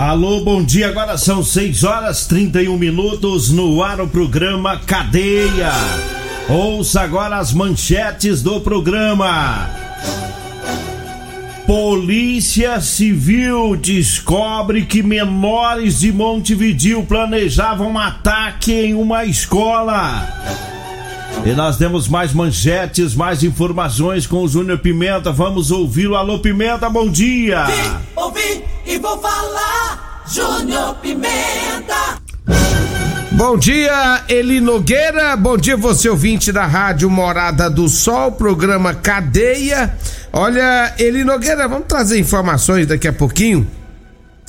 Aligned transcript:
Alô, 0.00 0.40
bom 0.40 0.64
dia. 0.64 0.88
Agora 0.88 1.18
são 1.18 1.44
6 1.44 1.84
horas 1.84 2.26
31 2.26 2.78
minutos 2.78 3.50
no 3.50 3.82
ar 3.82 4.00
o 4.00 4.08
programa 4.08 4.78
Cadeia. 4.78 5.72
Ouça 6.48 7.02
agora 7.02 7.36
as 7.36 7.52
manchetes 7.52 8.42
do 8.42 8.62
programa. 8.62 9.68
Polícia 11.66 12.80
Civil 12.80 13.76
descobre 13.76 14.86
que 14.86 15.02
menores 15.02 16.00
de 16.00 16.10
Montevidil 16.10 17.04
planejavam 17.04 17.90
um 17.90 17.98
ataque 17.98 18.72
em 18.72 18.94
uma 18.94 19.26
escola. 19.26 20.26
E 21.44 21.52
nós 21.52 21.76
temos 21.76 22.08
mais 22.08 22.32
manchetes, 22.32 23.14
mais 23.14 23.44
informações 23.44 24.26
com 24.26 24.44
o 24.44 24.48
Júnior 24.48 24.78
Pimenta. 24.78 25.30
Vamos 25.30 25.70
ouvi-lo. 25.70 26.16
Alô, 26.16 26.38
Pimenta, 26.38 26.88
bom 26.88 27.06
dia. 27.06 27.66
Ouvi 28.16 28.39
e 28.90 28.98
vou 28.98 29.18
falar. 29.18 30.24
Júnior 30.26 30.96
Pimenta. 30.96 32.20
Bom 33.32 33.56
dia, 33.56 34.24
Eli 34.28 34.60
Nogueira. 34.60 35.36
Bom 35.36 35.56
dia, 35.56 35.76
você 35.76 36.08
ouvinte 36.08 36.50
da 36.50 36.66
Rádio 36.66 37.08
Morada 37.08 37.70
do 37.70 37.88
Sol, 37.88 38.32
programa 38.32 38.92
Cadeia. 38.92 39.94
Olha, 40.32 40.92
Eli 40.98 41.22
Nogueira, 41.22 41.68
vamos 41.68 41.86
trazer 41.86 42.18
informações 42.18 42.86
daqui 42.86 43.06
a 43.06 43.12
pouquinho 43.12 43.66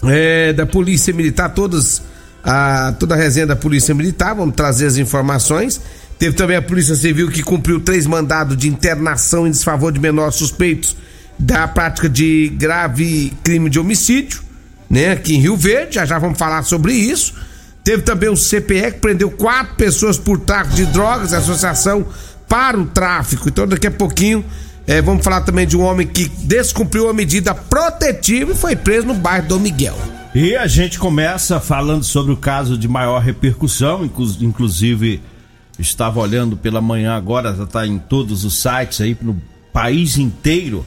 é, 0.04 0.52
da 0.54 0.66
Polícia 0.66 1.14
Militar, 1.14 1.50
todas, 1.54 2.02
a, 2.44 2.94
toda 3.00 3.14
a 3.14 3.18
resenha 3.18 3.46
da 3.46 3.56
Polícia 3.56 3.94
Militar. 3.94 4.36
Vamos 4.36 4.56
trazer 4.56 4.88
as 4.88 4.98
informações. 4.98 5.80
Teve 6.18 6.36
também 6.36 6.58
a 6.58 6.62
Polícia 6.62 6.96
Civil 6.96 7.30
que 7.30 7.44
cumpriu 7.44 7.80
três 7.80 8.08
mandados 8.08 8.58
de 8.58 8.68
internação 8.68 9.48
em 9.48 9.52
desfavor 9.52 9.92
de 9.92 10.00
menores 10.00 10.36
suspeitos 10.36 10.96
da 11.42 11.68
prática 11.68 12.08
de 12.08 12.50
grave 12.56 13.34
crime 13.44 13.70
de 13.70 13.80
homicídio, 13.80 14.42
né? 14.88 15.12
Aqui 15.12 15.36
em 15.36 15.40
Rio 15.40 15.58
Verde, 15.58 15.96
já 15.96 16.06
já 16.06 16.20
vamos 16.20 16.38
falar 16.38 16.62
sobre 16.64 16.94
isso. 16.94 17.34
Teve 17.84 18.04
também 18.04 18.30
o 18.30 18.36
CPE 18.36 18.92
que 18.94 19.00
prendeu 19.00 19.32
quatro 19.32 19.76
pessoas 19.76 20.18
por 20.18 20.40
tráfico 20.40 20.76
de 20.76 20.86
drogas, 20.86 21.34
Associação 21.34 22.06
para 22.48 22.80
o 22.80 22.86
Tráfico. 22.86 23.50
Então 23.50 23.68
daqui 23.68 23.88
a 23.88 23.92
pouquinho 23.92 24.46
é, 24.86 25.02
vamos 25.02 25.24
falar 25.24 25.42
também 25.42 25.66
de 25.66 25.76
um 25.76 25.82
homem 25.82 26.06
que 26.06 26.28
descumpriu 26.28 27.10
a 27.10 27.14
medida 27.14 27.56
protetiva 27.56 28.52
e 28.52 28.56
foi 28.56 28.76
preso 28.76 29.08
no 29.08 29.16
bairro 29.16 29.48
Dom 29.48 29.60
Miguel. 29.60 29.98
E 30.36 30.56
a 30.56 30.68
gente 30.68 31.00
começa 31.00 31.60
falando 31.60 32.04
sobre 32.04 32.32
o 32.32 32.38
caso 32.38 32.78
de 32.78 32.88
maior 32.88 33.20
repercussão, 33.20 34.06
inclusive 34.06 35.22
estava 35.80 36.20
olhando 36.20 36.56
pela 36.56 36.80
manhã 36.80 37.16
agora, 37.16 37.56
já 37.56 37.64
está 37.64 37.88
em 37.88 37.98
todos 37.98 38.46
os 38.46 38.62
sites 38.62 39.02
aí 39.02 39.18
no 39.20 39.42
país 39.74 40.18
inteiro, 40.18 40.86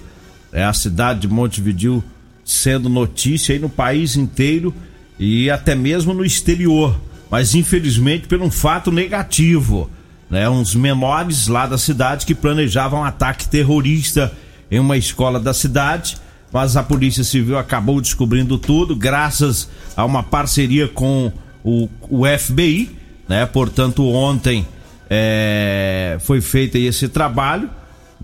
é 0.54 0.64
a 0.64 0.72
cidade 0.72 1.20
de 1.20 1.28
Montevideo 1.28 2.02
sendo 2.44 2.88
notícia 2.88 3.52
aí 3.52 3.58
no 3.58 3.68
país 3.68 4.16
inteiro 4.16 4.72
e 5.18 5.50
até 5.50 5.74
mesmo 5.74 6.14
no 6.14 6.24
exterior, 6.24 6.98
mas 7.28 7.54
infelizmente 7.54 8.28
por 8.28 8.40
um 8.40 8.50
fato 8.50 8.92
negativo, 8.92 9.90
né? 10.30 10.48
Uns 10.48 10.74
menores 10.74 11.48
lá 11.48 11.66
da 11.66 11.76
cidade 11.76 12.24
que 12.24 12.34
planejavam 12.34 13.00
um 13.00 13.04
ataque 13.04 13.48
terrorista 13.48 14.32
em 14.70 14.78
uma 14.78 14.96
escola 14.96 15.40
da 15.40 15.52
cidade, 15.52 16.16
mas 16.52 16.76
a 16.76 16.82
Polícia 16.84 17.24
Civil 17.24 17.58
acabou 17.58 18.00
descobrindo 18.00 18.56
tudo 18.56 18.94
graças 18.94 19.68
a 19.96 20.04
uma 20.04 20.22
parceria 20.22 20.86
com 20.86 21.32
o, 21.64 21.88
o 22.02 22.22
FBI, 22.38 22.90
né? 23.28 23.44
Portanto, 23.44 24.06
ontem 24.06 24.66
é, 25.10 26.16
foi 26.20 26.40
feito 26.40 26.76
esse 26.76 27.08
trabalho 27.08 27.68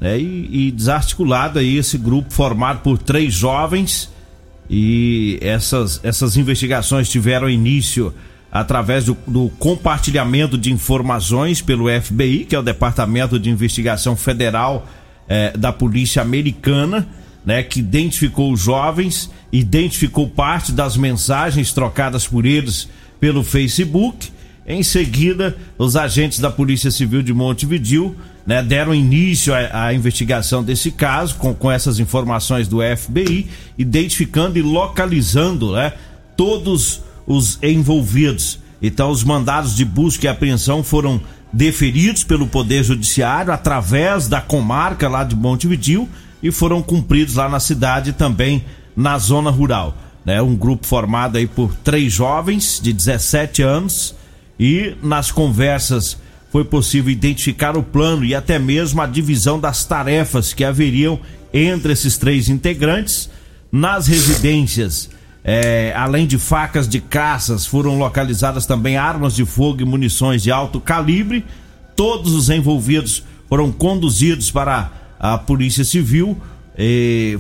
né, 0.01 0.19
e, 0.19 0.69
e, 0.69 0.71
desarticulado 0.71 1.59
aí 1.59 1.77
esse 1.77 1.99
grupo 1.99 2.33
formado 2.33 2.81
por 2.81 2.99
três 2.99 3.35
jovens. 3.35 4.11
E 4.69 5.39
essas, 5.43 6.01
essas 6.03 6.37
investigações 6.37 7.09
tiveram 7.09 7.51
início 7.51 8.15
através 8.51 9.05
do, 9.05 9.17
do, 9.27 9.49
compartilhamento 9.59 10.57
de 10.57 10.73
informações 10.73 11.61
pelo 11.61 11.87
FBI, 11.89 12.47
que 12.49 12.55
é 12.55 12.59
o 12.59 12.63
Departamento 12.63 13.39
de 13.39 13.51
Investigação 13.51 14.17
Federal 14.17 14.89
é, 15.29 15.57
da 15.57 15.73
Polícia 15.73 16.23
Americana, 16.23 17.07
né, 17.45 17.63
que 17.63 17.81
identificou 17.81 18.53
os 18.53 18.61
jovens, 18.61 19.31
identificou 19.53 20.29
parte 20.29 20.73
das 20.73 20.97
mensagens 20.97 21.73
trocadas 21.73 22.27
por 22.27 22.47
eles 22.47 22.89
pelo 23.21 23.43
Facebook 23.43 24.31
em 24.73 24.83
seguida, 24.83 25.57
os 25.77 25.97
agentes 25.97 26.39
da 26.39 26.51
Polícia 26.51 26.91
Civil 26.91 27.23
de 27.23 27.35
Montevidil 27.35 28.15
né, 28.47 28.63
deram 28.63 28.95
início 28.95 29.53
à, 29.55 29.93
investigação 29.93 30.63
desse 30.63 30.91
caso 30.91 31.35
com, 31.37 31.53
com 31.53 31.71
essas 31.71 31.99
informações 31.99 32.69
do 32.69 32.79
FBI, 32.81 33.49
identificando 33.77 34.59
e 34.59 34.63
localizando 34.63 35.73
né, 35.73 35.93
todos 36.37 37.03
os 37.27 37.59
envolvidos. 37.63 38.61
Então, 38.81 39.11
os 39.11 39.25
mandados 39.25 39.75
de 39.75 39.85
busca 39.85 40.27
e 40.27 40.29
apreensão 40.29 40.83
foram 40.83 41.21
deferidos 41.53 42.23
pelo 42.23 42.47
Poder 42.47 42.85
Judiciário 42.85 43.53
através 43.53 44.29
da 44.29 44.41
comarca 44.41 45.09
lá 45.09 45.25
de 45.25 45.35
Montevidil 45.35 46.09
e 46.43 46.51
foram 46.51 46.81
cumpridos 46.81 47.35
lá 47.35 47.49
na 47.49 47.61
cidade 47.61 48.13
também 48.13 48.65
na 48.97 49.19
zona 49.19 49.51
rural. 49.51 49.97
Né? 50.25 50.41
Um 50.41 50.55
grupo 50.55 50.87
formado 50.87 51.37
aí 51.37 51.47
por 51.47 51.75
três 51.75 52.13
jovens 52.13 52.81
de 52.81 52.93
17 52.93 53.63
anos 53.63 54.15
e 54.61 54.95
nas 55.03 55.33
conversas 55.33 56.19
foi 56.53 56.65
possível 56.65 57.11
identificar 57.11 57.79
o 57.79 57.83
plano 57.83 58.27
e 58.27 58.35
até 58.35 58.59
mesmo 58.59 59.01
a 59.01 59.07
divisão 59.07 59.59
das 59.59 59.87
tarefas 59.87 60.53
que 60.53 60.63
haveriam 60.63 61.19
entre 61.51 61.95
esses 61.95 62.19
três 62.19 62.51
integrantes. 62.51 63.31
Nas 63.73 64.07
residências, 64.07 65.09
é, 65.43 65.95
além 65.97 66.27
de 66.27 66.37
facas 66.37 66.87
de 66.87 67.01
caças, 67.01 67.65
foram 67.65 67.97
localizadas 67.97 68.67
também 68.67 68.99
armas 68.99 69.35
de 69.35 69.47
fogo 69.47 69.81
e 69.81 69.85
munições 69.87 70.43
de 70.43 70.51
alto 70.51 70.79
calibre. 70.79 71.43
Todos 71.97 72.35
os 72.35 72.51
envolvidos 72.51 73.23
foram 73.49 73.73
conduzidos 73.73 74.51
para 74.51 74.91
a 75.19 75.39
Polícia 75.39 75.85
Civil. 75.85 76.37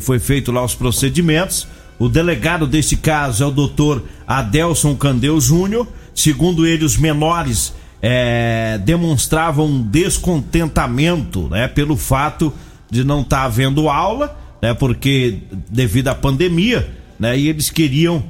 foi 0.00 0.18
feito 0.18 0.50
lá 0.50 0.64
os 0.64 0.74
procedimentos. 0.74 1.68
O 1.98 2.08
delegado 2.08 2.66
deste 2.66 2.96
caso 2.96 3.44
é 3.44 3.46
o 3.46 3.50
doutor 3.50 4.04
Adelson 4.26 4.96
Candeu 4.96 5.38
Júnior 5.38 5.86
Segundo 6.14 6.66
ele, 6.66 6.84
os 6.84 6.96
menores 6.96 7.72
é, 8.02 8.78
demonstravam 8.84 9.82
descontentamento 9.82 11.48
né, 11.48 11.68
pelo 11.68 11.96
fato 11.96 12.52
de 12.90 13.04
não 13.04 13.20
estar 13.20 13.38
tá 13.38 13.44
havendo 13.44 13.88
aula, 13.88 14.36
né, 14.60 14.74
porque 14.74 15.38
devido 15.68 16.08
à 16.08 16.14
pandemia, 16.14 16.90
né, 17.18 17.38
e 17.38 17.48
eles 17.48 17.70
queriam 17.70 18.24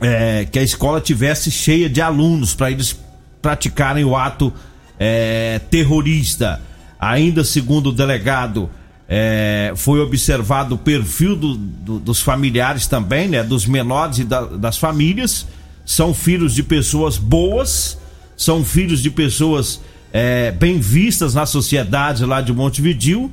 é, 0.00 0.46
que 0.50 0.58
a 0.58 0.62
escola 0.62 1.00
tivesse 1.00 1.50
cheia 1.50 1.88
de 1.88 2.00
alunos 2.00 2.54
para 2.54 2.70
eles 2.70 2.98
praticarem 3.42 4.04
o 4.04 4.16
ato 4.16 4.52
é, 4.98 5.60
terrorista. 5.70 6.60
Ainda 6.98 7.44
segundo 7.44 7.90
o 7.90 7.92
delegado, 7.92 8.70
é, 9.08 9.72
foi 9.76 10.00
observado 10.00 10.74
o 10.74 10.78
perfil 10.78 11.36
do, 11.36 11.56
do, 11.56 11.98
dos 11.98 12.20
familiares 12.20 12.86
também, 12.86 13.28
né, 13.28 13.42
dos 13.42 13.66
menores 13.66 14.18
e 14.18 14.24
da, 14.24 14.42
das 14.42 14.78
famílias 14.78 15.46
são 15.88 16.12
filhos 16.12 16.54
de 16.54 16.62
pessoas 16.62 17.16
boas, 17.16 17.98
são 18.36 18.62
filhos 18.62 19.00
de 19.00 19.10
pessoas 19.10 19.80
é, 20.12 20.50
bem 20.50 20.78
vistas 20.78 21.32
na 21.32 21.46
sociedade 21.46 22.26
lá 22.26 22.42
de 22.42 22.52
Montevidil, 22.52 23.32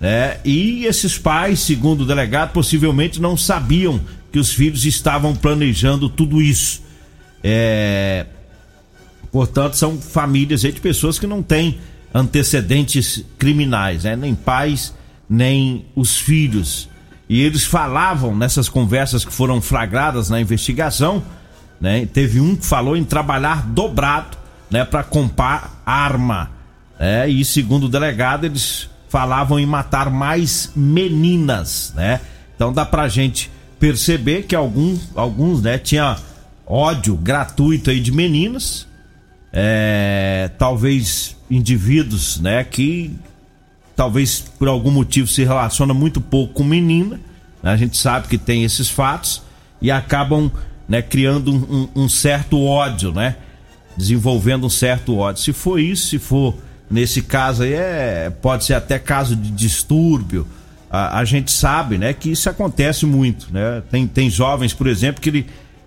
né? 0.00 0.38
E 0.44 0.84
esses 0.84 1.16
pais, 1.16 1.60
segundo 1.60 2.00
o 2.00 2.04
delegado, 2.04 2.50
possivelmente 2.50 3.22
não 3.22 3.36
sabiam 3.36 4.00
que 4.32 4.40
os 4.40 4.52
filhos 4.52 4.84
estavam 4.84 5.32
planejando 5.36 6.08
tudo 6.08 6.42
isso. 6.42 6.82
É, 7.40 8.26
portanto, 9.30 9.74
são 9.74 9.96
famílias 9.96 10.62
de 10.62 10.72
pessoas 10.72 11.20
que 11.20 11.26
não 11.26 11.40
têm 11.40 11.78
antecedentes 12.12 13.24
criminais, 13.38 14.02
né? 14.02 14.16
Nem 14.16 14.34
pais, 14.34 14.92
nem 15.30 15.86
os 15.94 16.18
filhos. 16.18 16.88
E 17.28 17.40
eles 17.40 17.62
falavam 17.62 18.36
nessas 18.36 18.68
conversas 18.68 19.24
que 19.24 19.32
foram 19.32 19.62
flagradas 19.62 20.28
na 20.28 20.40
investigação, 20.40 21.22
né? 21.82 22.06
Teve 22.06 22.40
um 22.40 22.54
que 22.54 22.64
falou 22.64 22.96
em 22.96 23.02
trabalhar 23.02 23.66
dobrado, 23.66 24.38
né, 24.70 24.84
para 24.84 25.02
comprar 25.02 25.82
arma. 25.84 26.48
É, 26.96 27.28
e 27.28 27.44
segundo 27.44 27.84
o 27.84 27.88
delegado, 27.88 28.46
eles 28.46 28.88
falavam 29.08 29.58
em 29.58 29.66
matar 29.66 30.08
mais 30.08 30.70
meninas, 30.76 31.92
né? 31.96 32.20
Então 32.54 32.72
dá 32.72 32.86
pra 32.86 33.08
gente 33.08 33.50
perceber 33.80 34.44
que 34.44 34.54
alguns, 34.54 35.10
alguns, 35.16 35.60
né, 35.60 35.76
tinha 35.76 36.16
ódio 36.64 37.16
gratuito 37.16 37.90
aí 37.90 37.98
de 37.98 38.12
meninas, 38.12 38.86
é, 39.52 40.52
talvez 40.56 41.36
indivíduos, 41.50 42.38
né, 42.38 42.62
que 42.62 43.14
talvez 43.96 44.38
por 44.58 44.68
algum 44.68 44.92
motivo 44.92 45.26
se 45.26 45.42
relaciona 45.42 45.92
muito 45.92 46.20
pouco 46.20 46.54
com 46.54 46.64
menina, 46.64 47.20
né, 47.60 47.72
a 47.72 47.76
gente 47.76 47.96
sabe 47.96 48.28
que 48.28 48.38
tem 48.38 48.62
esses 48.62 48.88
fatos 48.88 49.42
e 49.80 49.90
acabam, 49.90 50.50
né, 50.92 51.00
criando 51.00 51.50
um, 51.50 51.88
um 52.02 52.06
certo 52.06 52.62
ódio, 52.62 53.12
né, 53.12 53.36
desenvolvendo 53.96 54.66
um 54.66 54.68
certo 54.68 55.16
ódio. 55.16 55.42
Se 55.42 55.50
for 55.50 55.80
isso, 55.80 56.08
se 56.08 56.18
for 56.18 56.54
nesse 56.90 57.22
caso 57.22 57.62
aí, 57.62 57.72
é, 57.72 58.30
pode 58.42 58.66
ser 58.66 58.74
até 58.74 58.98
caso 58.98 59.34
de 59.34 59.50
distúrbio. 59.52 60.46
A, 60.90 61.20
a 61.20 61.24
gente 61.24 61.50
sabe, 61.50 61.96
né, 61.96 62.12
que 62.12 62.30
isso 62.30 62.46
acontece 62.50 63.06
muito, 63.06 63.46
né? 63.50 63.82
Tem, 63.90 64.06
tem 64.06 64.28
jovens, 64.28 64.74
por 64.74 64.86
exemplo, 64.86 65.22
que 65.22 65.30
ele 65.30 65.46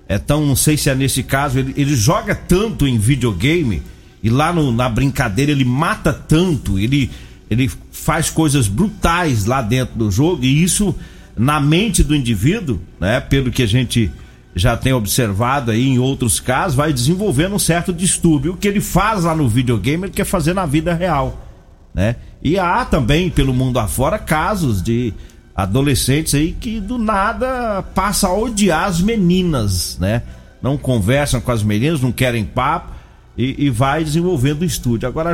é 0.10 0.18
tão, 0.18 0.44
não 0.44 0.56
sei 0.56 0.75
se 0.75 0.90
é 0.90 0.96
nesse 0.96 1.22
caso, 1.22 1.60
ele, 1.60 1.75
ele 1.78 1.96
joga 1.96 2.34
tanto 2.34 2.88
em 2.88 2.98
videogame 2.98 3.84
e 4.24 4.30
lá 4.31 4.51
no, 4.51 4.72
na 4.72 4.90
brincadeira 4.90 5.51
ele 5.51 5.66
mata 5.66 6.12
tanto, 6.12 6.80
ele, 6.80 7.12
ele 7.48 7.69
faz 7.92 8.31
coisas 8.31 8.68
brutais 8.68 9.46
lá 9.46 9.62
dentro 9.62 9.96
do 9.96 10.10
jogo 10.10 10.44
e 10.44 10.63
isso 10.63 10.96
na 11.38 11.60
mente 11.60 12.04
do 12.04 12.16
indivíduo, 12.16 12.81
né, 13.00 13.19
pelo 13.19 13.51
que 13.51 13.62
a 13.62 13.68
gente 13.68 14.12
já 14.56 14.78
tem 14.78 14.94
observado 14.94 15.72
aí 15.72 15.86
em 15.86 16.00
outros 16.00 16.40
casos, 16.40 16.75
vai 16.75 16.94
desenvolvendo 16.94 17.56
um 17.56 17.60
certo 17.60 17.92
distúrbio. 17.92 18.54
O 18.54 18.57
que 18.57 18.68
ele 18.68 18.80
faz 18.80 19.25
lá 19.25 19.36
no 19.36 19.50
videogame, 19.50 20.06
ele 20.06 20.13
quer 20.13 20.25
fazer 20.25 20.54
na 20.54 20.66
vida 20.66 20.94
real, 20.94 21.46
né? 21.94 22.16
E 22.42 22.57
há 22.57 22.86
também 22.86 23.30
pelo 23.30 23.54
mundo 23.54 23.80
afora 23.80 24.18
casos 24.18 24.81
de 24.81 25.13
adolescentes 25.54 26.36
aí 26.36 26.54
que 26.54 26.80
do 26.80 26.98
nada 26.98 27.84
passa 27.94 28.28
a 28.28 28.34
odiar 28.34 28.86
as 28.86 29.02
meninas, 29.02 29.98
né? 30.00 30.24
Não 30.62 30.78
conversam 30.78 31.42
com 31.42 31.51
as 31.51 31.62
meninas, 31.62 32.00
não 32.00 32.12
querem 32.12 32.46
papo 32.46 32.94
e, 33.38 33.66
e 33.66 33.69
vai 33.69 34.04
desenvolvendo 34.06 34.63
estúdio. 34.63 35.08
Agora 35.08 35.34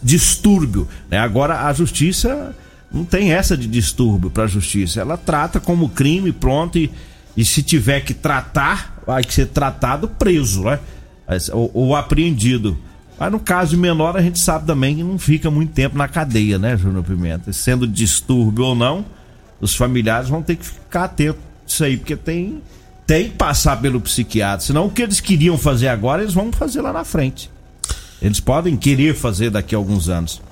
distúrbio, 0.00 0.86
né? 1.10 1.18
Agora 1.18 1.66
a 1.66 1.72
justiça 1.72 2.54
não 2.92 3.04
tem 3.04 3.32
essa 3.32 3.56
de 3.56 3.66
distúrbio 3.66 4.30
para 4.30 4.44
a 4.44 4.48
justiça. 4.48 5.00
Ela 5.00 5.16
trata 5.16 5.58
como 5.58 5.88
crime, 5.88 6.32
pronto 6.32 6.78
e 6.78 6.90
e 7.36 7.44
se 7.44 7.62
tiver 7.62 8.00
que 8.00 8.14
tratar, 8.14 9.02
vai 9.06 9.22
ser 9.28 9.46
tratado 9.46 10.08
preso, 10.08 10.64
né? 10.64 10.78
Ou, 11.52 11.70
ou 11.72 11.96
apreendido. 11.96 12.76
Mas 13.18 13.30
no 13.30 13.38
caso 13.38 13.70
de 13.70 13.76
menor, 13.76 14.16
a 14.16 14.22
gente 14.22 14.38
sabe 14.38 14.66
também 14.66 14.96
que 14.96 15.02
não 15.02 15.18
fica 15.18 15.50
muito 15.50 15.72
tempo 15.72 15.96
na 15.96 16.08
cadeia, 16.08 16.58
né, 16.58 16.76
Júnior 16.76 17.04
Pimenta? 17.04 17.52
Sendo 17.52 17.86
distúrbio 17.86 18.64
ou 18.64 18.74
não, 18.74 19.04
os 19.60 19.74
familiares 19.74 20.28
vão 20.28 20.42
ter 20.42 20.56
que 20.56 20.64
ficar 20.64 21.04
atentos 21.04 21.42
isso 21.66 21.84
aí, 21.84 21.96
porque 21.96 22.16
tem, 22.16 22.62
tem 23.06 23.28
que 23.28 23.36
passar 23.36 23.80
pelo 23.80 24.00
psiquiatra. 24.00 24.66
Senão 24.66 24.86
o 24.86 24.90
que 24.90 25.02
eles 25.02 25.20
queriam 25.20 25.56
fazer 25.56 25.88
agora, 25.88 26.22
eles 26.22 26.34
vão 26.34 26.50
fazer 26.50 26.80
lá 26.80 26.92
na 26.92 27.04
frente. 27.04 27.50
Eles 28.20 28.40
podem 28.40 28.76
querer 28.76 29.14
fazer 29.14 29.50
daqui 29.50 29.74
a 29.74 29.78
alguns 29.78 30.08
anos. 30.08 30.42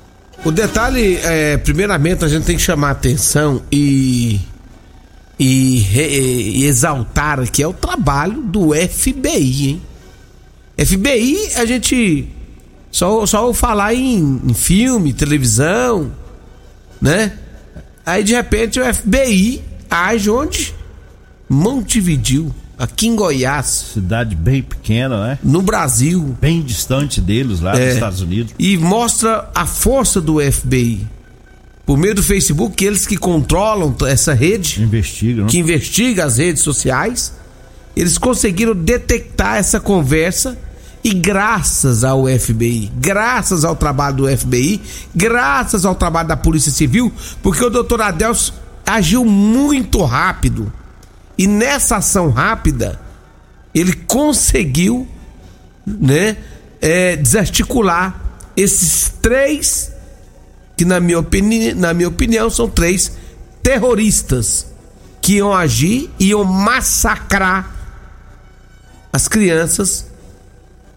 O 0.45 0.53
detalhe, 0.53 1.17
é, 1.17 1.57
primeiramente, 1.57 2.25
a 2.25 2.29
gente 2.29 2.45
tem 2.45 2.57
que 2.57 2.63
chamar 2.63 2.91
atenção 2.91 3.63
e 3.73 4.41
e, 5.39 5.87
e, 5.95 6.65
exaltar 6.65 7.39
aqui 7.39 7.63
é 7.63 7.67
o 7.67 7.73
trabalho 7.73 8.43
do 8.43 8.71
FBI, 8.75 9.69
hein? 9.69 9.83
FBI, 10.77 11.55
a 11.57 11.65
gente 11.65 12.29
só, 12.91 13.25
só 13.27 13.53
falar 13.53 13.95
em, 13.95 14.41
em 14.45 14.55
filme, 14.55 15.13
televisão, 15.13 16.11
né? 17.01 17.33
Aí 18.05 18.25
de 18.25 18.35
repente 18.35 18.81
o 18.81 18.95
FBI 18.95 19.63
age 19.91 20.31
onde? 20.31 20.75
Montevidil, 21.49 22.55
aqui 22.77 23.07
em 23.07 23.17
Goiás. 23.17 23.93
Cidade 23.95 24.35
bem 24.35 24.63
pequena, 24.63 25.29
né? 25.29 25.39
No 25.43 25.63
Brasil. 25.63 26.37
Bem 26.41 26.63
distante 26.63 27.21
deles, 27.21 27.61
lá 27.61 27.77
é, 27.77 27.87
nos 27.87 27.95
Estados 27.95 28.21
Unidos. 28.21 28.55
E 28.59 28.77
mostra 28.77 29.49
a 29.55 29.67
força 29.67 30.21
do 30.21 30.41
FBI 30.41 31.07
por 31.89 31.97
meio 31.97 32.15
do 32.15 32.23
Facebook, 32.23 32.85
eles 32.85 33.07
que 33.07 33.17
controlam 33.17 33.97
essa 34.07 34.35
rede, 34.35 34.83
investigam, 34.83 35.47
que 35.47 35.57
investiga 35.57 36.27
as 36.27 36.37
redes 36.37 36.63
sociais, 36.63 37.33
eles 37.97 38.19
conseguiram 38.19 38.75
detectar 38.75 39.57
essa 39.57 39.81
conversa 39.81 40.59
e 41.03 41.15
graças 41.15 42.05
ao 42.05 42.27
FBI, 42.27 42.93
graças 42.95 43.65
ao 43.65 43.75
trabalho 43.75 44.17
do 44.17 44.37
FBI, 44.37 44.83
graças 45.17 45.87
ao 45.87 45.95
trabalho 45.95 46.29
da 46.29 46.37
Polícia 46.37 46.71
Civil, 46.71 47.11
porque 47.43 47.65
o 47.65 47.71
doutor 47.71 48.03
Adelso 48.03 48.53
agiu 48.85 49.25
muito 49.25 50.05
rápido. 50.05 50.71
E 51.39 51.47
nessa 51.47 51.97
ação 51.97 52.29
rápida, 52.29 53.01
ele 53.75 53.95
conseguiu, 53.95 55.09
né, 55.87 56.37
é, 56.83 57.17
desarticular 57.17 58.43
esses 58.55 59.11
três 59.23 59.97
que 60.79 60.85
na 60.85 61.01
minha, 61.01 61.19
opini 61.19 61.75
na 61.75 61.93
minha 61.93 62.09
opinião 62.09 62.49
são 62.49 62.71
três 62.71 63.11
terroristas 63.61 64.69
que 65.21 65.35
iam 65.35 65.53
agir, 65.53 66.09
iam 66.21 66.45
massacrar 66.45 67.69
as 69.13 69.27
crianças 69.27 70.07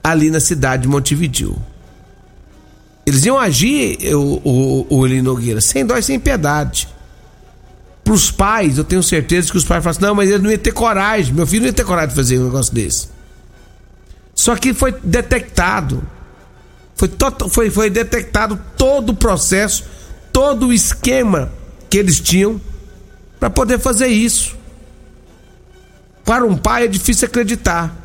ali 0.03 0.29
na 0.29 0.39
cidade 0.39 0.83
de 0.83 0.87
Montevideo. 0.87 1.59
Eles 3.07 3.25
iam 3.25 3.39
agir, 3.39 3.97
o, 4.15 4.39
o, 4.47 4.97
o 4.99 5.07
Eli 5.07 5.19
Nogueira, 5.19 5.59
sem 5.59 5.83
dó 5.83 5.97
e 5.97 6.03
sem 6.03 6.19
piedade. 6.19 6.87
Para 8.03 8.13
os 8.13 8.29
pais, 8.29 8.77
eu 8.77 8.83
tenho 8.83 9.01
certeza 9.01 9.49
que 9.49 9.57
os 9.57 9.65
pais 9.65 9.83
falam 9.83 9.97
assim: 9.97 10.05
não, 10.05 10.13
mas 10.13 10.29
ele 10.29 10.43
não 10.43 10.51
ia 10.51 10.59
ter 10.59 10.73
coragem, 10.73 11.33
meu 11.33 11.47
filho 11.47 11.61
não 11.61 11.69
ia 11.69 11.73
ter 11.73 11.85
coragem 11.85 12.09
de 12.09 12.15
fazer 12.15 12.39
um 12.39 12.45
negócio 12.45 12.71
desse. 12.71 13.09
Só 14.35 14.55
que 14.55 14.75
foi 14.75 14.91
detectado 15.03 16.03
foi, 17.01 17.49
foi, 17.49 17.69
foi 17.71 17.89
detectado 17.89 18.59
todo 18.77 19.09
o 19.09 19.15
processo, 19.15 19.85
todo 20.31 20.67
o 20.67 20.73
esquema 20.73 21.51
que 21.89 21.97
eles 21.97 22.19
tinham 22.19 22.61
para 23.39 23.49
poder 23.49 23.79
fazer 23.79 24.07
isso. 24.07 24.55
Para 26.23 26.45
um 26.45 26.55
pai 26.55 26.83
é 26.83 26.87
difícil 26.87 27.27
acreditar. 27.27 27.95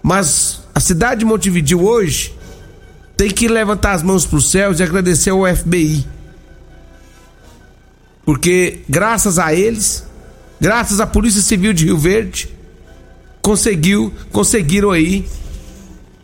Mas 0.00 0.60
a 0.72 0.78
cidade 0.78 1.20
de 1.20 1.24
Montevideo 1.24 1.82
hoje 1.82 2.34
tem 3.16 3.30
que 3.30 3.48
levantar 3.48 3.94
as 3.94 4.02
mãos 4.02 4.24
para 4.24 4.38
os 4.38 4.50
céus 4.50 4.78
e 4.78 4.82
agradecer 4.84 5.30
ao 5.30 5.44
FBI. 5.44 6.06
Porque 8.24 8.80
graças 8.88 9.38
a 9.40 9.52
eles, 9.52 10.06
graças 10.60 11.00
à 11.00 11.06
Polícia 11.06 11.42
Civil 11.42 11.72
de 11.72 11.86
Rio 11.86 11.98
Verde, 11.98 12.54
conseguiu, 13.42 14.14
conseguiram 14.30 14.92
aí 14.92 15.26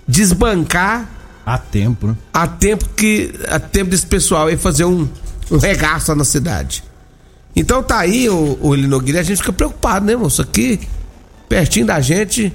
desbancar 0.06 1.13
Há 1.46 1.58
tempo, 1.58 2.06
né? 2.08 2.16
Há 2.32 2.46
tempo 2.46 2.88
que. 2.96 3.34
Há 3.48 3.58
tempo 3.58 3.90
desse 3.90 4.06
pessoal 4.06 4.46
aí 4.46 4.56
fazer 4.56 4.84
um, 4.84 5.08
um 5.50 5.58
regaço 5.58 6.14
na 6.14 6.24
cidade. 6.24 6.82
Então 7.54 7.82
tá 7.82 7.98
aí, 7.98 8.28
o, 8.28 8.58
o 8.60 8.74
Elinogueira, 8.74 9.20
a 9.20 9.22
gente 9.22 9.38
fica 9.38 9.52
preocupado, 9.52 10.06
né, 10.06 10.16
moço? 10.16 10.42
Aqui, 10.42 10.80
pertinho 11.48 11.86
da 11.86 12.00
gente, 12.00 12.52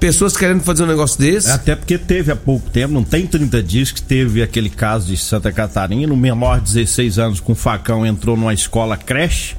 pessoas 0.00 0.36
querendo 0.36 0.62
fazer 0.62 0.82
um 0.82 0.86
negócio 0.86 1.20
desse. 1.20 1.50
Até 1.50 1.76
porque 1.76 1.98
teve 1.98 2.32
há 2.32 2.36
pouco 2.36 2.68
tempo, 2.70 2.94
não 2.94 3.04
tem 3.04 3.26
30 3.26 3.62
dias, 3.62 3.92
que 3.92 4.02
teve 4.02 4.42
aquele 4.42 4.70
caso 4.70 5.06
de 5.06 5.16
Santa 5.16 5.52
Catarina, 5.52 6.12
o 6.12 6.16
menor 6.16 6.60
de 6.60 6.72
16 6.72 7.18
anos 7.18 7.40
com 7.40 7.54
facão 7.54 8.04
entrou 8.04 8.36
numa 8.36 8.54
escola 8.54 8.96
creche, 8.96 9.54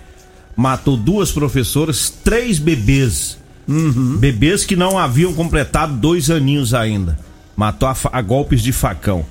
matou 0.57 0.97
duas 0.97 1.31
professoras, 1.31 2.09
três 2.23 2.57
bebês. 2.59 3.37
Uhum. 3.67 4.17
Bebês 4.17 4.65
que 4.65 4.75
não 4.75 4.97
haviam 4.97 5.33
completado 5.33 5.93
dois 5.93 6.31
aninhos 6.31 6.73
ainda 6.73 7.17
matou 7.61 7.87
a, 7.87 7.95
a 8.11 8.21
golpes 8.23 8.59
de 8.63 8.71
facão. 8.71 9.23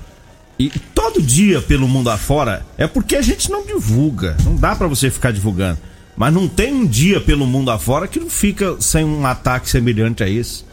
E 0.57 0.69
todo 0.69 1.21
dia 1.21 1.61
pelo 1.61 1.85
mundo 1.85 2.09
afora 2.09 2.65
é 2.77 2.87
porque 2.87 3.17
a 3.17 3.21
gente 3.21 3.51
não 3.51 3.65
divulga. 3.65 4.37
Não 4.45 4.55
dá 4.55 4.73
para 4.73 4.87
você 4.87 5.09
ficar 5.09 5.31
divulgando. 5.31 5.79
Mas 6.15 6.33
não 6.33 6.47
tem 6.47 6.73
um 6.73 6.87
dia 6.87 7.19
pelo 7.19 7.45
mundo 7.45 7.71
afora 7.71 8.07
que 8.07 8.21
não 8.21 8.29
fica 8.29 8.77
sem 8.79 9.03
um 9.03 9.25
ataque 9.25 9.69
semelhante 9.69 10.23
a 10.23 10.29
esse, 10.29 10.63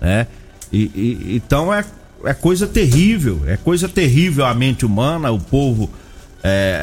né? 0.00 0.26
E, 0.72 0.90
e 0.94 1.36
então 1.36 1.72
é 1.72 1.84
é 2.24 2.32
coisa 2.32 2.66
terrível, 2.66 3.42
é 3.46 3.54
coisa 3.58 3.86
terrível 3.86 4.46
a 4.46 4.54
mente 4.54 4.86
humana, 4.86 5.30
o 5.30 5.38
povo, 5.38 5.90
é, 6.42 6.80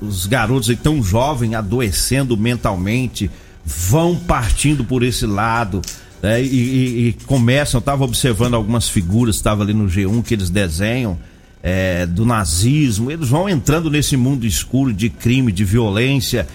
os 0.00 0.24
garotos 0.26 0.72
tão 0.80 1.02
jovens 1.02 1.54
adoecendo 1.54 2.36
mentalmente, 2.36 3.28
vão 3.64 4.14
partindo 4.14 4.84
por 4.84 5.02
esse 5.02 5.26
lado. 5.26 5.82
Né, 6.22 6.42
e, 6.42 6.46
e, 6.46 7.08
e, 7.08 7.12
começam, 7.26 7.78
eu 7.78 7.80
estava 7.80 8.04
observando 8.04 8.54
algumas 8.54 8.88
figuras, 8.88 9.36
estava 9.36 9.62
ali 9.62 9.72
no 9.72 9.86
G1 9.86 10.22
que 10.24 10.34
eles 10.34 10.50
desenham 10.50 11.16
é, 11.62 12.06
do 12.06 12.24
nazismo, 12.24 13.10
eles 13.10 13.28
vão 13.28 13.48
entrando 13.48 13.90
nesse 13.90 14.16
mundo 14.16 14.46
escuro 14.46 14.92
de 14.92 15.08
crime, 15.08 15.52
de 15.52 15.64
violência. 15.64 16.46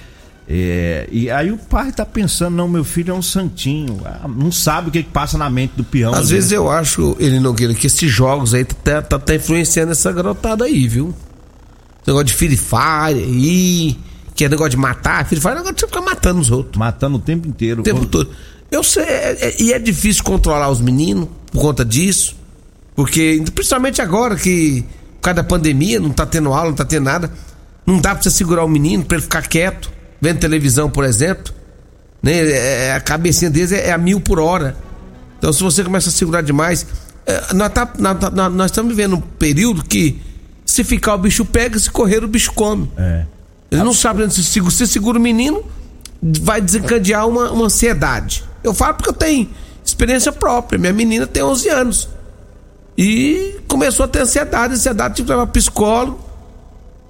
É, 0.48 1.08
e 1.10 1.30
aí 1.30 1.52
o 1.52 1.58
pai 1.58 1.94
tá 1.94 2.06
pensando, 2.06 2.56
não, 2.56 2.68
meu 2.68 2.84
filho 2.84 3.12
é 3.12 3.14
um 3.14 3.22
santinho, 3.22 4.02
ah, 4.04 4.28
não 4.28 4.52
sabe 4.52 4.90
o 4.90 4.92
que, 4.92 5.02
que 5.02 5.10
passa 5.10 5.38
na 5.38 5.50
mente 5.50 5.74
do 5.78 5.84
peão. 5.84 6.14
Às 6.14 6.30
vezes 6.30 6.52
eu 6.52 6.70
acho, 6.70 7.16
ele 7.20 7.40
Nogueira, 7.40 7.74
que 7.74 7.88
esses 7.88 8.12
jogos 8.12 8.54
aí 8.54 8.66
tá, 8.66 9.02
tá, 9.02 9.18
tá 9.18 9.36
influenciando 9.36 9.94
essa 9.94 10.12
garotada 10.12 10.66
aí, 10.66 10.88
viu? 10.88 11.16
Negócio 12.06 12.26
de 12.26 12.34
Free 12.34 12.58
Fire 12.58 13.24
aí, 13.24 13.98
que 14.44 14.46
é 14.46 14.50
negócio 14.50 14.72
de 14.72 14.78
matar, 14.78 15.26
é 15.32 15.36
negócio 15.36 15.74
de 15.74 15.80
você 15.80 15.88
ficar 15.88 16.02
matando 16.02 16.42
os 16.42 16.52
outros. 16.52 16.78
Matando 16.78 17.16
o 17.16 17.20
tempo 17.20 17.48
inteiro. 17.48 17.80
O 17.80 17.84
tempo 17.84 18.00
Quando... 18.00 18.10
todo. 18.10 18.30
Eu 18.70 18.84
sei, 18.84 19.04
é, 19.04 19.38
é, 19.40 19.62
e 19.62 19.72
é 19.72 19.80
difícil 19.80 20.24
controlar 20.24 20.70
os 20.70 20.82
meninos 20.82 21.30
por 21.52 21.62
conta 21.62 21.86
disso, 21.86 22.36
porque, 22.96 23.44
principalmente 23.54 24.02
agora 24.02 24.36
que, 24.36 24.84
por 25.16 25.22
causa 25.22 25.36
da 25.36 25.44
pandemia, 25.44 26.00
não 26.00 26.10
tá 26.10 26.26
tendo 26.26 26.52
aula, 26.52 26.70
não 26.70 26.76
tá 26.76 26.84
tendo 26.84 27.04
nada, 27.04 27.32
não 27.86 28.00
dá 28.00 28.16
pra 28.16 28.24
você 28.24 28.32
segurar 28.32 28.64
o 28.66 28.68
menino 28.68 29.06
pra 29.06 29.18
ele 29.18 29.24
ficar 29.24 29.44
quieto 29.44 29.92
vendo 30.20 30.40
televisão, 30.40 30.90
por 30.90 31.04
exemplo, 31.04 31.54
né? 32.22 32.34
É, 32.34 32.86
é, 32.88 32.94
a 32.94 33.00
cabecinha 33.00 33.52
deles 33.52 33.72
é, 33.72 33.90
é, 33.90 33.92
a 33.92 33.98
mil 33.98 34.20
por 34.20 34.40
hora. 34.40 34.76
Então, 35.38 35.54
se 35.54 35.62
você 35.62 35.84
começa 35.84 36.10
a 36.10 36.12
segurar 36.12 36.42
demais, 36.42 36.86
é, 37.26 37.54
nós, 37.54 37.72
tá, 37.72 37.94
nós, 38.00 38.18
nós, 38.54 38.72
estamos 38.72 38.90
vivendo 38.96 39.16
um 39.16 39.22
período 39.22 39.84
que 39.84 40.20
se 40.66 40.84
ficar 40.84 41.16
o 41.16 41.18
bicho 41.18 41.46
pega, 41.46 41.78
se 41.78 41.92
correr 41.92 42.24
o 42.24 42.28
bicho 42.28 42.52
come. 42.54 42.90
É. 42.98 43.26
Ele 43.74 43.84
não 43.84 43.94
sabe 43.94 44.30
se 44.32 44.44
segura. 44.44 44.74
Se 44.74 44.88
segura 44.88 45.18
o 45.18 45.22
menino, 45.22 45.64
vai 46.22 46.62
desencadear 46.62 47.28
uma, 47.28 47.52
uma 47.52 47.66
ansiedade. 47.66 48.44
Eu 48.64 48.74
falo 48.74 48.94
porque 48.94 49.10
eu 49.10 49.14
tenho 49.14 49.50
experiência 49.84 50.32
própria. 50.32 50.80
Minha 50.80 50.94
menina 50.94 51.28
tem 51.28 51.44
11 51.44 51.70
anos. 51.70 52.10
E 52.98 53.60
começou 53.68 54.06
a 54.06 54.08
ter 54.08 54.22
ansiedade, 54.22 54.76
ansiedade, 54.76 55.16
tive 55.16 55.26
que 55.26 55.32
levar 55.32 55.48
psicólogo 55.48 56.34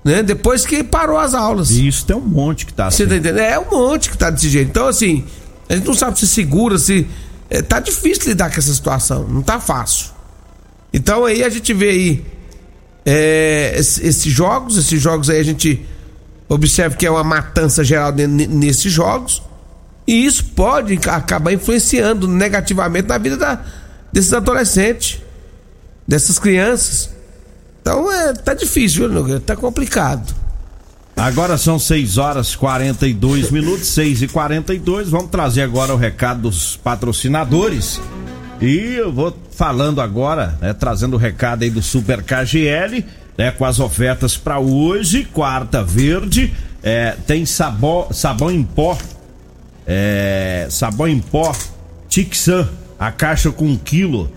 né? 0.04 0.22
Depois 0.22 0.66
que 0.66 0.84
parou 0.84 1.18
as 1.18 1.34
aulas. 1.34 1.72
E 1.72 1.88
isso 1.88 2.06
tem 2.06 2.16
um 2.16 2.22
monte 2.22 2.66
que 2.66 2.74
tá 2.74 2.88
assim. 2.88 2.98
Você 2.98 3.08
tá 3.08 3.16
entendendo? 3.16 3.40
É 3.40 3.58
um 3.58 3.70
monte 3.72 4.10
que 4.10 4.18
tá 4.18 4.30
desse 4.30 4.50
jeito. 4.50 4.70
Então, 4.70 4.88
assim, 4.88 5.24
a 5.70 5.76
gente 5.76 5.88
não 5.88 5.94
sabe 5.94 6.20
se 6.20 6.28
segura, 6.28 6.78
se. 6.78 7.08
É, 7.50 7.62
tá 7.62 7.80
difícil 7.80 8.30
lidar 8.30 8.52
com 8.52 8.60
essa 8.60 8.74
situação. 8.74 9.28
Não 9.28 9.42
tá 9.42 9.60
fácil. 9.60 10.12
Então 10.92 11.26
aí 11.26 11.44
a 11.44 11.50
gente 11.50 11.74
vê 11.74 11.90
aí 11.90 12.26
é, 13.06 13.74
esses 13.76 14.24
jogos, 14.26 14.78
esses 14.78 15.02
jogos 15.02 15.30
aí 15.30 15.40
a 15.40 15.44
gente 15.44 15.84
observa 16.54 16.96
que 16.96 17.06
é 17.06 17.12
uma 17.12 17.24
matança 17.24 17.84
geral 17.84 18.12
nesses 18.12 18.92
jogos. 18.92 19.42
E 20.06 20.26
isso 20.26 20.44
pode 20.44 21.00
acabar 21.08 21.54
influenciando 21.54 22.28
negativamente 22.28 23.08
na 23.08 23.18
vida 23.18 23.38
da, 23.38 23.60
desses 24.12 24.34
adolescentes, 24.34 25.22
dessas 26.08 26.38
crianças. 26.38 27.10
Então 27.82 28.12
é, 28.12 28.34
tá 28.34 28.54
difícil, 28.54 29.08
viu, 29.08 29.20
Nogueira? 29.20 29.40
Tá 29.40 29.56
complicado. 29.56 30.34
Agora 31.16 31.58
são 31.58 31.78
6 31.78 32.18
horas 32.18 32.56
42 32.56 33.52
minutos, 33.52 33.88
6 33.90 34.24
e 34.24 34.28
42 34.28 35.10
Vamos 35.10 35.30
trazer 35.30 35.62
agora 35.62 35.94
o 35.94 35.98
recado 35.98 36.42
dos 36.42 36.76
patrocinadores. 36.76 38.02
E 38.60 38.96
eu 38.96 39.12
vou 39.12 39.36
falando 39.52 40.02
agora, 40.02 40.58
né, 40.62 40.74
trazendo 40.74 41.16
o 41.16 41.20
recado 41.20 41.64
aí 41.64 41.70
do 41.70 41.82
Super 41.82 42.24
KGL, 42.24 43.06
né, 43.38 43.52
com 43.52 43.66
as 43.66 43.80
ofertas 43.80 44.38
para 44.38 44.60
hoje, 44.60 45.26
quarta 45.26 45.84
verde. 45.84 46.54
É, 46.82 47.16
tem 47.26 47.46
sabão, 47.46 48.08
sabão 48.12 48.52
em 48.52 48.64
pó, 48.64 48.98
é, 49.88 50.68
sabão 50.70 51.08
em 51.08 51.20
pó 51.20 51.56
Tixan, 52.10 52.68
a 53.00 53.10
caixa 53.12 53.52
com 53.52 53.66
um 53.66 53.78
quilo 53.78 54.30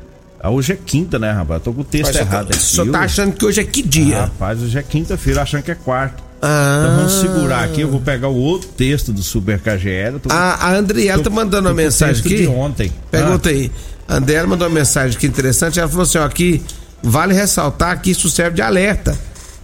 ah, 0.46 0.50
hoje 0.50 0.72
é 0.72 0.76
quinta, 0.76 1.18
né, 1.18 1.32
rapaz? 1.32 1.60
Tô 1.60 1.72
com 1.72 1.80
o 1.80 1.84
texto 1.84 2.14
Mas 2.14 2.16
errado 2.20 2.52
aqui. 2.52 2.62
Senhor 2.62 2.92
tá 2.92 3.00
achando 3.00 3.32
que 3.32 3.44
hoje 3.44 3.60
é 3.60 3.64
que 3.64 3.82
dia? 3.82 4.18
Ah, 4.18 4.24
rapaz, 4.26 4.62
hoje 4.62 4.78
é 4.78 4.82
quinta-feira, 4.82 5.42
achando 5.42 5.64
que 5.64 5.72
é 5.72 5.74
quarta. 5.74 6.22
Ah. 6.40 6.82
Então 6.84 6.96
vamos 6.96 7.12
segurar 7.14 7.64
aqui, 7.64 7.80
eu 7.80 7.90
vou 7.90 8.00
pegar 8.00 8.28
o 8.28 8.36
outro 8.36 8.68
texto 8.68 9.12
do 9.12 9.24
Super 9.24 9.58
KGL. 9.58 10.20
Tô... 10.20 10.30
A, 10.30 10.66
a 10.66 10.76
Andriela 10.76 11.20
tá 11.20 11.30
mandando 11.30 11.68
uma 11.68 11.74
mensagem 11.74 12.20
aqui. 12.20 12.36
De 12.42 12.46
ontem. 12.46 12.92
Pergunta 13.10 13.48
ah. 13.48 13.52
aí. 13.52 13.72
A 14.06 14.16
Andriela 14.18 14.46
mandou 14.46 14.68
uma 14.68 14.74
mensagem 14.74 15.16
aqui 15.16 15.26
interessante. 15.26 15.80
Ela 15.80 15.88
falou 15.88 16.04
assim: 16.04 16.18
ó, 16.18 16.24
aqui 16.24 16.62
vale 17.02 17.34
ressaltar 17.34 18.00
que 18.00 18.10
isso 18.10 18.28
serve 18.28 18.56
de 18.56 18.62
alerta 18.62 19.16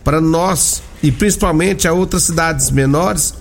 para 0.04 0.20
nós 0.20 0.82
e 1.02 1.10
principalmente 1.10 1.86
a 1.88 1.92
outras 1.92 2.24
cidades 2.24 2.70
menores. 2.70 3.34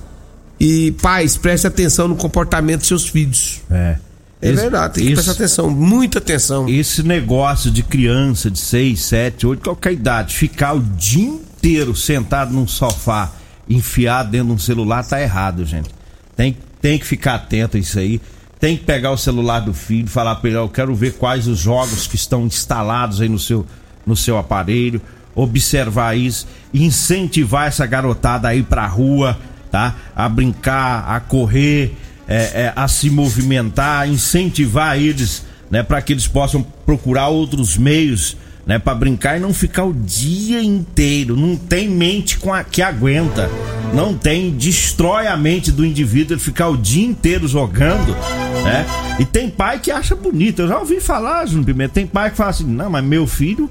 E 0.60 0.92
pais, 1.02 1.38
preste 1.38 1.66
atenção 1.66 2.08
no 2.08 2.16
comportamento 2.16 2.80
dos 2.80 2.88
seus 2.88 3.08
filhos. 3.08 3.62
É. 3.70 3.98
É 4.42 4.50
esse, 4.50 4.62
verdade, 4.62 4.96
tem 4.96 5.06
que 5.06 5.12
esse, 5.12 5.24
prestar 5.24 5.32
atenção, 5.34 5.70
muita 5.70 6.18
atenção. 6.18 6.68
Esse 6.68 7.04
negócio 7.04 7.70
de 7.70 7.84
criança 7.84 8.50
de 8.50 8.58
6, 8.58 9.00
7, 9.00 9.46
8, 9.48 9.64
qualquer 9.64 9.94
idade, 9.94 10.36
ficar 10.36 10.74
o 10.74 10.82
dia 10.82 11.28
inteiro 11.28 11.96
sentado 11.96 12.52
num 12.52 12.68
sofá, 12.68 13.32
enfiado 13.70 14.32
dentro 14.32 14.48
de 14.48 14.54
um 14.54 14.58
celular, 14.58 15.06
tá 15.06 15.22
errado, 15.22 15.64
gente. 15.64 15.90
Tem, 16.36 16.58
tem 16.82 16.98
que 16.98 17.06
ficar 17.06 17.36
atento 17.36 17.78
a 17.78 17.80
isso 17.80 18.00
aí. 18.00 18.20
Tem 18.62 18.78
que 18.78 18.86
pegar 18.86 19.12
o 19.12 19.18
celular 19.18 19.60
do 19.60 19.74
filho, 19.74 20.08
falar 20.08 20.36
para 20.36 20.50
ele, 20.50 20.58
eu 20.58 20.70
quero 20.70 20.94
ver 20.94 21.14
quais 21.14 21.48
os 21.48 21.58
jogos 21.58 22.06
que 22.06 22.16
estão 22.16 22.46
instalados 22.46 23.20
aí 23.20 23.28
no 23.28 23.40
seu, 23.40 23.66
no 24.06 24.16
seu 24.16 24.38
aparelho, 24.38 25.02
observar 25.34 26.16
isso, 26.16 26.48
incentivar 26.72 27.68
essa 27.68 27.88
garotada 27.88 28.48
aí 28.48 28.62
pra 28.62 28.86
rua, 28.86 29.36
tá? 29.72 29.96
A 30.16 30.30
brincar, 30.30 31.06
a 31.10 31.20
correr 31.20 31.98
é, 32.28 32.36
é, 32.36 32.74
a 32.76 32.88
se 32.88 33.10
movimentar, 33.10 34.08
incentivar 34.08 34.96
eles, 34.96 35.44
né, 35.70 35.82
para 35.82 36.02
que 36.02 36.14
eles 36.14 36.28
possam 36.28 36.62
procurar 36.86 37.30
outros 37.30 37.76
meios, 37.78 38.38
né, 38.66 38.80
para 38.80 38.96
brincar 38.96 39.38
e 39.38 39.40
não 39.40 39.54
ficar 39.54 39.86
o 39.86 39.94
dia 39.94 40.62
inteiro. 40.62 41.36
Não 41.36 41.56
tem 41.56 41.90
mente 41.90 42.38
com 42.38 42.54
a, 42.54 42.64
que 42.64 42.82
aguenta, 42.82 43.50
não 43.94 44.14
tem, 44.14 44.52
destrói 44.52 45.28
a 45.28 45.36
mente 45.36 45.72
do 45.72 45.86
indivíduo 45.86 46.36
ele 46.36 46.42
ficar 46.42 46.70
o 46.70 46.78
dia 46.78 47.06
inteiro 47.06 47.48
jogando, 47.48 48.16
né? 48.64 48.86
E 49.20 49.26
tem 49.26 49.50
pai 49.50 49.80
que 49.80 49.92
acha 49.92 50.16
bonito. 50.16 50.62
Eu 50.62 50.68
já 50.68 50.80
ouvi 50.80 51.00
falar, 51.00 51.46
Júnior 51.46 51.66
Pimenta, 51.66 51.94
tem 51.94 52.08
pai 52.08 52.32
que 52.32 52.38
fala 52.38 52.52
assim: 52.52 52.66
"Não, 52.66 52.90
mas 52.90 53.04
meu 53.04 53.28
filho 53.28 53.70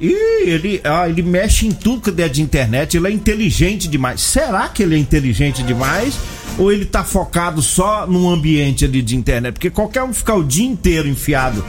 e 0.00 0.48
ele, 0.48 0.80
ah, 0.82 1.06
ele 1.06 1.22
mexe 1.22 1.66
em 1.66 1.72
tudo 1.72 2.10
que 2.10 2.22
é 2.22 2.28
de 2.28 2.40
internet, 2.40 2.96
ele 2.96 3.06
é 3.06 3.10
inteligente 3.10 3.86
demais. 3.86 4.22
Será 4.22 4.66
que 4.68 4.82
ele 4.82 4.94
é 4.94 4.98
inteligente 4.98 5.62
demais? 5.62 6.18
Ou 6.58 6.72
ele 6.72 6.86
tá 6.86 7.04
focado 7.04 7.60
só 7.60 8.06
num 8.06 8.28
ambiente 8.28 8.84
ali 8.84 9.02
de 9.02 9.14
internet? 9.14 9.52
Porque 9.52 9.68
qualquer 9.68 10.02
um 10.02 10.12
ficar 10.12 10.34
o 10.36 10.42
dia 10.42 10.66
inteiro 10.66 11.06
enfiado 11.06 11.62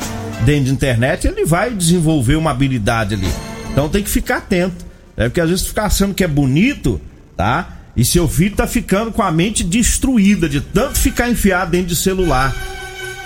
dentro 0.46 0.66
de 0.66 0.72
internet, 0.72 1.28
ele 1.28 1.46
vai 1.46 1.72
desenvolver 1.72 2.36
uma 2.36 2.52
habilidade 2.52 3.16
ali. 3.16 3.30
Então 3.72 3.88
tem 3.90 4.04
que 4.04 4.10
ficar 4.10 4.38
atento. 4.38 4.86
Né? 5.16 5.30
Porque 5.30 5.42
às 5.42 5.50
vezes 5.50 5.68
ficar 5.68 5.86
achando 5.86 6.14
que 6.14 6.24
é 6.24 6.28
bonito, 6.28 7.00
tá? 7.38 7.78
E 7.96 8.06
seu 8.06 8.28
filho 8.28 8.56
tá 8.56 8.66
ficando 8.66 9.12
com 9.12 9.22
a 9.22 9.32
mente 9.32 9.64
destruída 9.64 10.48
de 10.48 10.62
tanto 10.62 10.98
ficar 10.98 11.30
enfiado 11.30 11.72
dentro 11.72 11.88
de 11.88 11.96
celular. 11.96 12.56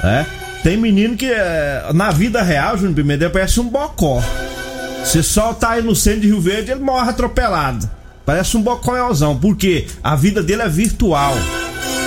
Né? 0.03 0.25
Tem 0.63 0.75
menino 0.75 1.15
que 1.15 1.27
é, 1.27 1.91
na 1.93 2.12
vida 2.12 2.41
real, 2.41 2.75
Júnior 2.77 2.95
Pimentel, 2.95 3.29
parece 3.29 3.60
um 3.60 3.69
bocó. 3.69 4.24
Se 5.03 5.22
soltar 5.22 5.74
aí 5.74 5.84
no 5.84 5.95
centro 5.95 6.22
de 6.22 6.27
Rio 6.27 6.41
Verde, 6.41 6.72
ele 6.72 6.81
morre 6.81 7.10
atropelado. 7.10 7.88
Parece 8.25 8.57
um 8.57 8.62
bocoiozão, 8.62 9.38
porque 9.38 9.86
a 10.03 10.15
vida 10.15 10.41
dele 10.41 10.63
é 10.63 10.69
virtual. 10.69 11.36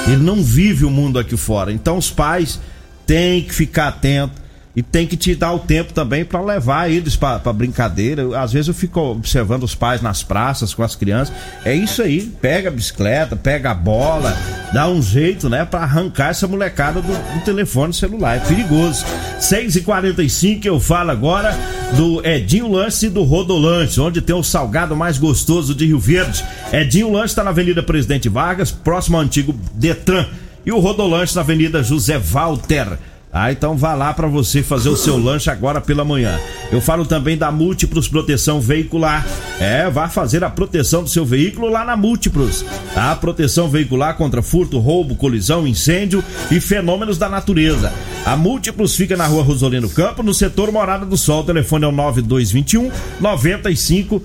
Ele 0.04 0.16
não 0.16 0.42
vive 0.42 0.84
o 0.84 0.90
mundo 0.90 1.16
aqui 1.16 1.36
fora. 1.36 1.72
Então 1.72 1.96
os 1.96 2.10
pais 2.10 2.58
têm 3.06 3.42
que 3.42 3.54
ficar 3.54 3.88
atentos 3.88 4.48
e 4.78 4.82
tem 4.82 5.08
que 5.08 5.16
te 5.16 5.35
dar 5.35 5.52
o 5.52 5.58
tempo 5.58 5.92
também 5.92 6.25
para 6.25 6.40
levar 6.40 6.88
eles 6.88 7.16
para 7.16 7.52
brincadeira. 7.52 8.40
Às 8.40 8.52
vezes 8.52 8.68
eu 8.68 8.75
fico 8.75 9.00
observando 9.00 9.64
os 9.64 9.75
pais 9.75 10.00
nas 10.00 10.23
praças 10.23 10.73
com 10.73 10.85
as 10.85 10.94
crianças. 10.94 11.35
É 11.64 11.75
isso 11.75 12.00
aí, 12.00 12.20
pega 12.40 12.68
a 12.68 12.70
bicicleta, 12.70 13.35
pega 13.35 13.73
a 13.73 13.75
bola, 13.75 14.38
dá 14.73 14.88
um 14.88 15.02
jeito, 15.02 15.49
né, 15.49 15.64
para 15.64 15.80
arrancar 15.80 16.28
essa 16.28 16.47
molecada 16.47 17.02
do, 17.02 17.08
do, 17.08 17.44
telefone 17.44 17.92
celular. 17.92 18.37
É 18.37 18.38
perigoso. 18.38 19.04
6h45 19.40 20.66
eu 20.66 20.78
falo 20.78 21.11
agora 21.11 21.58
do 21.97 22.25
Edinho 22.25 22.70
Lanche 22.70 23.06
e 23.06 23.11
do 23.11 23.25
Rodolanche, 23.25 24.00
onde 24.00 24.23
tem 24.23 24.37
o 24.37 24.44
salgado 24.44 24.94
mais 24.94 25.18
gostoso 25.18 25.75
de 25.75 25.87
Rio 25.87 25.99
Verde. 25.99 26.44
Edinho 26.73 27.11
Lanche 27.11 27.32
está 27.32 27.42
na 27.42 27.50
Avenida 27.50 27.82
Presidente 27.82 28.28
Vargas, 28.28 28.70
próximo 28.70 29.16
ao 29.16 29.25
antigo 29.25 29.58
Detran. 29.75 30.25
E 30.64 30.70
o 30.70 30.78
Rodolanche 30.78 31.35
na 31.35 31.40
Avenida 31.40 31.82
José 31.82 32.16
Walter. 32.16 32.97
Ah, 33.32 33.52
então 33.52 33.76
vá 33.76 33.94
lá 33.94 34.12
para 34.14 34.26
você 34.26 34.62
fazer 34.62 34.88
o 34.88 34.97
seu 34.97 35.18
lanche 35.18 35.50
agora 35.50 35.80
pela 35.80 36.04
manhã. 36.04 36.38
Eu 36.73 36.80
falo 36.80 37.04
também 37.04 37.37
da 37.37 37.50
Múltiplos 37.50 38.08
Proteção 38.08 38.61
Veicular. 38.61 39.26
É, 39.61 39.88
vá 39.90 40.08
fazer 40.08 40.42
a 40.42 40.50
proteção 40.50 41.02
do 41.02 41.11
seu 41.11 41.26
veículo 41.26 41.68
lá 41.68 41.85
na 41.85 41.97
Múltiplos. 41.97 42.64
A 42.97 43.14
proteção 43.14 43.68
veicular 43.68 44.16
contra 44.16 44.42
furto, 44.42 44.78
roubo, 44.78 45.14
colisão, 45.14 45.66
incêndio 45.66 46.25
e 46.50 46.58
fenômenos 46.61 47.18
da 47.18 47.28
natureza. 47.28 47.92
A 48.28 48.37
Múltiplos 48.37 48.94
fica 48.94 49.16
na 49.16 49.26
rua 49.26 49.42
Rosolino 49.42 49.88
Campo, 49.88 50.23
no 50.23 50.35
setor 50.35 50.70
Morada 50.70 51.06
do 51.06 51.16
Sol. 51.16 51.40
O 51.40 51.44
telefone 51.44 51.87
é 51.87 51.88
o 51.88 51.92
9221 51.92 52.90
9500. 53.18 54.20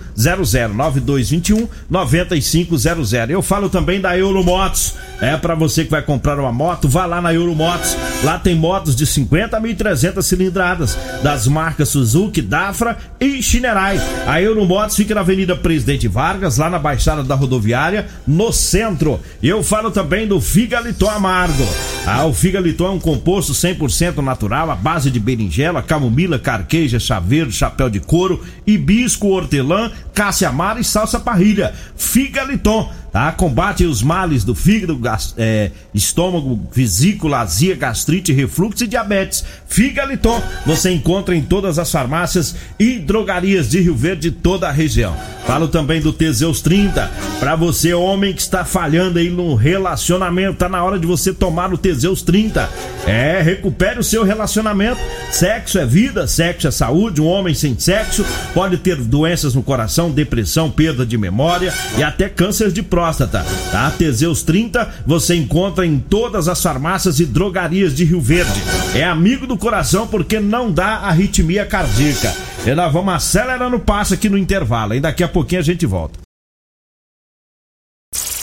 9221 0.73 1.69
9500. 1.89 2.83
Eu 3.29 3.41
falo 3.41 3.69
também 3.69 4.01
da 4.01 4.17
Euromotos. 4.17 4.95
É 5.21 5.37
para 5.37 5.55
você 5.55 5.85
que 5.85 5.91
vai 5.91 6.01
comprar 6.01 6.37
uma 6.37 6.51
moto, 6.51 6.89
vá 6.89 7.05
lá 7.05 7.21
na 7.21 7.33
Euromotos. 7.33 7.95
Lá 8.25 8.37
tem 8.37 8.53
motos 8.53 8.93
de 8.93 9.05
50 9.05 9.55
a 9.55 9.61
1.300 9.61 10.21
cilindradas 10.21 10.97
das 11.23 11.47
marcas 11.47 11.87
Suzuki, 11.87 12.41
Dafra 12.41 12.97
e 13.21 13.41
Shinerai. 13.41 14.01
A 14.27 14.41
Euromotos 14.41 14.97
fica 14.97 15.15
na 15.15 15.21
Avenida 15.21 15.55
Presidente 15.55 16.09
Vargas, 16.09 16.57
lá 16.57 16.69
na 16.69 16.77
Baixada 16.77 17.23
da 17.23 17.35
Rodoviária, 17.35 18.07
no 18.27 18.51
centro. 18.51 19.21
Eu 19.41 19.63
falo 19.63 19.91
também 19.91 20.27
do 20.27 20.41
Figaliton 20.41 21.09
Amargo. 21.09 21.65
Ah, 22.05 22.25
o 22.25 22.33
Figaliton 22.33 22.87
é 22.87 22.91
um 22.91 22.99
composto 22.99 23.53
100% 23.53 23.92
natural, 24.21 24.71
à 24.71 24.75
base 24.75 25.11
de 25.11 25.19
berinjela, 25.19 25.81
camomila, 25.81 26.39
carqueja, 26.39 26.99
chá 26.99 27.19
verde, 27.19 27.53
chapéu 27.53 27.89
de 27.89 27.99
couro, 27.99 28.43
hibisco, 28.65 29.27
hortelã, 29.27 29.91
cássia 30.13 30.49
amara 30.49 30.79
e 30.79 30.83
salsa 30.83 31.19
parrilha. 31.19 31.73
Figaliton 31.95 32.89
tá? 33.13 33.31
Combate 33.31 33.85
os 33.85 34.01
males 34.01 34.43
do 34.43 34.55
fígado, 34.55 34.99
é, 35.37 35.69
estômago, 35.93 36.59
vesícula, 36.73 37.37
azia, 37.37 37.75
gastrite, 37.75 38.33
refluxo 38.33 38.83
e 38.83 38.87
diabetes. 38.87 39.45
Figaliton 39.67 40.41
você 40.65 40.89
encontra 40.91 41.35
em 41.35 41.41
todas 41.43 41.77
as 41.77 41.91
farmácias 41.91 42.55
e 42.79 42.97
drogarias 42.97 43.69
de 43.69 43.79
Rio 43.79 43.95
Verde 43.95 44.31
toda 44.31 44.67
a 44.67 44.71
região. 44.71 45.15
Falo 45.45 45.67
também 45.67 46.01
do 46.01 46.11
Teseus 46.11 46.61
30, 46.61 47.11
para 47.39 47.55
você 47.55 47.93
homem 47.93 48.33
que 48.33 48.41
está 48.41 48.65
falhando 48.65 49.19
aí 49.19 49.29
no 49.29 49.53
relacionamento, 49.55 50.57
tá 50.57 50.69
na 50.69 50.83
hora 50.83 50.97
de 50.97 51.05
você 51.05 51.33
tomar 51.33 51.71
o 51.71 51.77
Teseus 51.77 52.23
30. 52.23 52.67
É, 53.05 53.41
recupere 53.41 53.99
o 53.99 54.03
seu 54.03 54.23
relacionamento. 54.23 54.99
Sexo 55.29 55.77
é 55.77 55.85
vida, 55.85 56.25
sexo 56.25 56.67
é 56.67 56.71
saúde. 56.71 57.21
Um 57.21 57.27
homem 57.27 57.53
sem 57.53 57.77
sexo 57.77 58.25
pode 58.53 58.77
ter 58.77 58.95
doenças 58.95 59.53
no 59.53 59.61
coração, 59.61 60.09
depressão, 60.09 60.71
perda 60.71 61.05
de 61.05 61.17
memória 61.17 61.73
e 61.97 62.03
até 62.03 62.29
câncer 62.29 62.71
de 62.71 62.81
próstata 62.81 63.02
próstata. 63.03 63.45
Tá? 63.69 63.91
Teseus 63.91 64.43
30 64.43 65.03
você 65.05 65.35
encontra 65.35 65.85
em 65.85 65.99
todas 65.99 66.47
as 66.47 66.63
farmácias 66.63 67.19
e 67.19 67.25
drogarias 67.25 67.93
de 67.93 68.05
Rio 68.05 68.21
Verde. 68.21 68.61
É 68.95 69.03
amigo 69.03 69.45
do 69.45 69.57
coração 69.57 70.07
porque 70.07 70.39
não 70.39 70.71
dá 70.71 70.99
arritmia 70.99 71.65
cardíaca. 71.65 72.33
E 72.65 72.73
nós 72.73 72.93
vamos 72.93 73.13
acelerando 73.13 73.75
o 73.75 73.81
passo 73.81 74.13
aqui 74.13 74.29
no 74.29 74.37
intervalo. 74.37 74.93
E 74.93 75.01
daqui 75.01 75.21
a 75.21 75.27
pouquinho 75.27 75.59
a 75.59 75.63
gente 75.63 75.85
volta. 75.85 76.17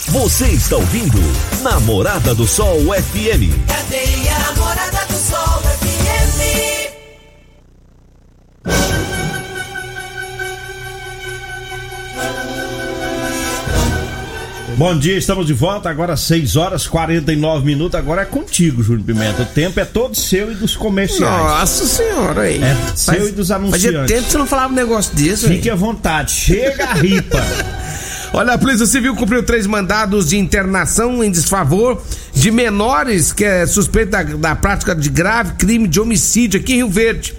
Você 0.07 0.47
está 0.49 0.75
ouvindo 0.75 1.17
Namorada 1.63 2.35
do 2.35 2.45
Sol 2.45 2.77
FM. 2.77 3.49
Cadeia 3.67 4.37
Namorada 4.39 5.05
do 5.07 5.17
Sol 5.17 5.61
FM. 5.79 6.11
Bom 14.77 14.97
dia, 14.97 15.17
estamos 15.17 15.45
de 15.45 15.53
volta. 15.53 15.89
Agora 15.89 16.15
6 16.15 16.55
horas 16.55 16.87
49 16.87 17.65
minutos. 17.65 17.95
Agora 17.95 18.21
é 18.21 18.25
contigo, 18.25 18.81
Júnior 18.81 19.05
Pimenta. 19.05 19.43
O 19.43 19.45
tempo 19.45 19.79
é 19.79 19.85
todo 19.85 20.15
seu 20.15 20.51
e 20.51 20.55
dos 20.55 20.75
comerciais. 20.75 21.43
Nossa 21.43 21.85
senhora 21.85 22.41
aí. 22.41 22.61
É 22.61 22.75
seu 22.95 23.27
e 23.27 23.31
dos 23.31 23.51
anunciantes. 23.51 23.83
Fazia 23.83 24.05
tempo 24.05 24.25
que 24.25 24.31
você 24.31 24.37
não 24.37 24.47
falava 24.47 24.73
um 24.73 24.75
negócio 24.75 25.15
desse, 25.15 25.47
Fique 25.47 25.69
à 25.69 25.75
vontade. 25.75 26.31
Chega 26.31 26.85
a 26.85 26.93
ripa. 26.93 27.39
Olha, 28.33 28.53
a 28.53 28.57
Polícia 28.57 28.85
Civil 28.85 29.13
cumpriu 29.15 29.43
três 29.43 29.67
mandados 29.67 30.29
de 30.29 30.37
internação 30.37 31.21
em 31.21 31.29
desfavor 31.29 32.01
de 32.33 32.49
menores 32.49 33.33
que 33.33 33.43
é 33.43 33.65
suspeito 33.65 34.11
da, 34.11 34.23
da 34.23 34.55
prática 34.55 34.95
de 34.95 35.09
grave 35.09 35.53
crime 35.55 35.87
de 35.87 35.99
homicídio 35.99 36.59
aqui 36.59 36.73
em 36.73 36.77
Rio 36.77 36.89
Verde. 36.89 37.35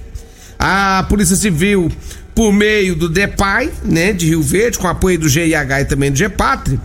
A 0.59 1.04
Polícia 1.09 1.35
Civil, 1.35 1.90
por 2.35 2.52
meio 2.52 2.94
do 2.94 3.09
DEPAI, 3.09 3.70
né, 3.83 4.12
de 4.12 4.26
Rio 4.26 4.42
Verde, 4.42 4.78
com 4.78 4.87
apoio 4.87 5.18
do 5.18 5.28
GIH 5.28 5.80
e 5.80 5.85
também 5.87 6.12
do 6.12 6.18
GEPATRI, 6.18 6.78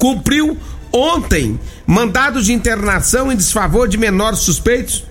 cumpriu 0.00 0.56
ontem 0.90 1.60
mandados 1.86 2.46
de 2.46 2.52
internação 2.54 3.30
em 3.30 3.36
desfavor 3.36 3.86
de 3.86 3.98
menores 3.98 4.40
suspeitos 4.40 5.04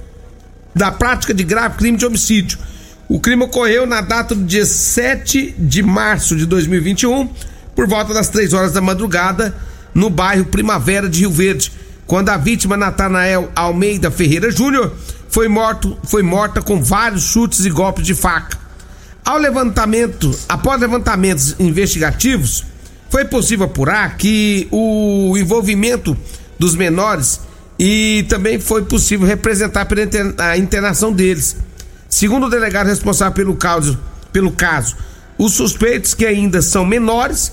da 0.75 0.91
prática 0.91 1.34
de 1.34 1.43
grave 1.43 1.78
crime 1.78 1.97
de 1.97 2.06
homicídio. 2.06 2.58
O 3.08 3.19
crime 3.19 3.43
ocorreu 3.43 3.86
na 3.86 4.02
data 4.02 4.34
do 4.34 4.43
dia 4.43 4.65
7 4.65 5.56
de 5.58 5.84
março 5.84 6.36
de 6.36 6.45
2021, 6.45 7.30
por 7.75 7.88
volta 7.88 8.13
das 8.13 8.30
3 8.30 8.54
horas 8.54 8.73
da 8.73 8.82
madrugada, 8.82 9.56
no 9.93 10.10
bairro 10.10 10.45
Primavera 10.45 11.08
de 11.08 11.19
Rio 11.19 11.32
Verde, 11.32 11.71
quando 12.06 12.30
a 12.30 12.38
vítima 12.38 12.75
Natanael 12.75 13.52
Almeida 13.56 14.10
Ferreira 14.10 14.52
Júnior 14.52 14.93
foi, 15.30 15.47
morto, 15.47 15.97
foi 16.04 16.23
morta 16.23 16.62
com 16.62 16.84
vários 16.84 17.23
chutes 17.23 17.63
e 17.65 17.69
golpes 17.69 18.06
de 18.06 18.15
faca. 18.15 18.58
Ao 19.23 19.38
levantamento, 19.38 20.36
após 20.47 20.82
levantamentos 20.82 21.56
investigativos, 21.60 22.63
foi 23.10 23.26
possível 23.26 23.65
apurar 23.65 24.17
que 24.17 24.67
o 24.72 25.36
envolvimento 25.38 26.15
dos 26.58 26.76
menores 26.76 27.39
e 27.78 28.26
também 28.30 28.60
foi 28.60 28.84
possível 28.84 29.26
representar 29.26 29.88
a 30.38 30.58
internação 30.58 31.12
deles. 31.12 31.56
Segundo 32.08 32.48
o 32.48 32.50
delegado 32.50 32.88
responsável 32.88 33.34
pelo 33.34 33.56
caso, 33.56 33.98
pelo 34.32 34.52
caso, 34.52 34.95
os 35.38 35.54
suspeitos 35.54 36.13
que 36.13 36.26
ainda 36.26 36.62
são 36.62 36.86
menores 36.86 37.52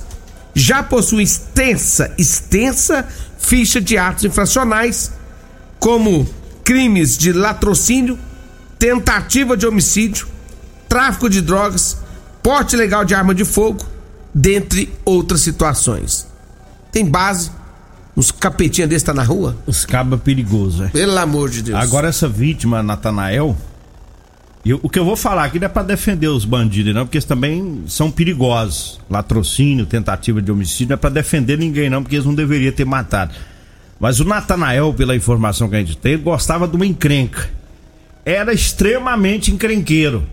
já 0.55 0.83
possuem 0.83 1.23
extensa, 1.23 2.13
extensa 2.19 3.07
ficha 3.39 3.81
de 3.81 3.97
atos 3.97 4.25
infracionais, 4.25 5.13
como 5.79 6.29
crimes 6.65 7.17
de 7.17 7.33
latrocínio, 7.33 8.19
tentativa 8.79 9.57
de 9.57 9.67
homicídio, 9.67 10.27
tráfico 10.89 11.31
de 11.31 11.41
drogas, 11.41 11.97
porte 12.43 12.75
ilegal 12.75 13.05
de 13.05 13.15
arma 13.15 13.35
de 13.35 13.45
fogo, 13.45 13.87
dentre 14.37 14.93
outras 15.03 15.41
situações. 15.41 16.29
Tem 16.93 17.07
base 17.07 17.51
uns 18.15 18.31
capetinhos 18.31 18.91
desse 18.91 19.05
tá 19.05 19.15
na 19.15 19.23
rua? 19.23 19.57
Os 19.67 19.87
cabas 19.87 20.21
perigosos, 20.21 20.83
é. 20.83 20.89
Pelo 20.89 21.17
amor 21.19 21.49
de 21.49 21.63
Deus. 21.63 21.79
Agora 21.79 22.09
essa 22.09 22.29
vítima, 22.29 22.83
Natanael, 22.83 23.57
eu, 24.65 24.79
o 24.83 24.91
que 24.91 24.99
eu 24.99 25.07
vou 25.07 25.17
falar 25.17 25.45
aqui 25.45 25.59
não 25.59 25.67
é 25.67 25.69
pra 25.69 25.83
defender 25.83 26.29
os 26.29 26.45
bandidos, 26.45 26.95
não, 26.95 27.07
porque 27.07 27.17
eles 27.17 27.25
também 27.25 27.85
são 27.87 28.11
perigosos. 28.11 29.01
Latrocínio, 29.09 29.87
tentativa 29.87 30.43
de 30.43 30.53
homicídio, 30.53 30.89
não 30.89 30.95
é 30.95 30.99
pra 30.99 31.09
defender 31.09 31.57
ninguém, 31.57 31.89
não, 31.89 32.03
porque 32.03 32.17
eles 32.17 32.27
não 32.27 32.35
deveriam 32.35 32.73
ter 32.73 32.85
matado. 32.85 33.35
Mas 33.99 34.21
o 34.21 34.25
Natanael, 34.25 34.93
pela 34.93 35.17
informação 35.17 35.69
que 35.71 35.77
a 35.77 35.79
gente 35.79 35.97
tem, 35.97 36.19
gostava 36.19 36.69
de 36.69 36.77
uma 36.77 36.85
encrenca. 36.85 37.49
Era 38.23 38.53
extremamente 38.53 39.51
encrenqueiro. 39.51 40.27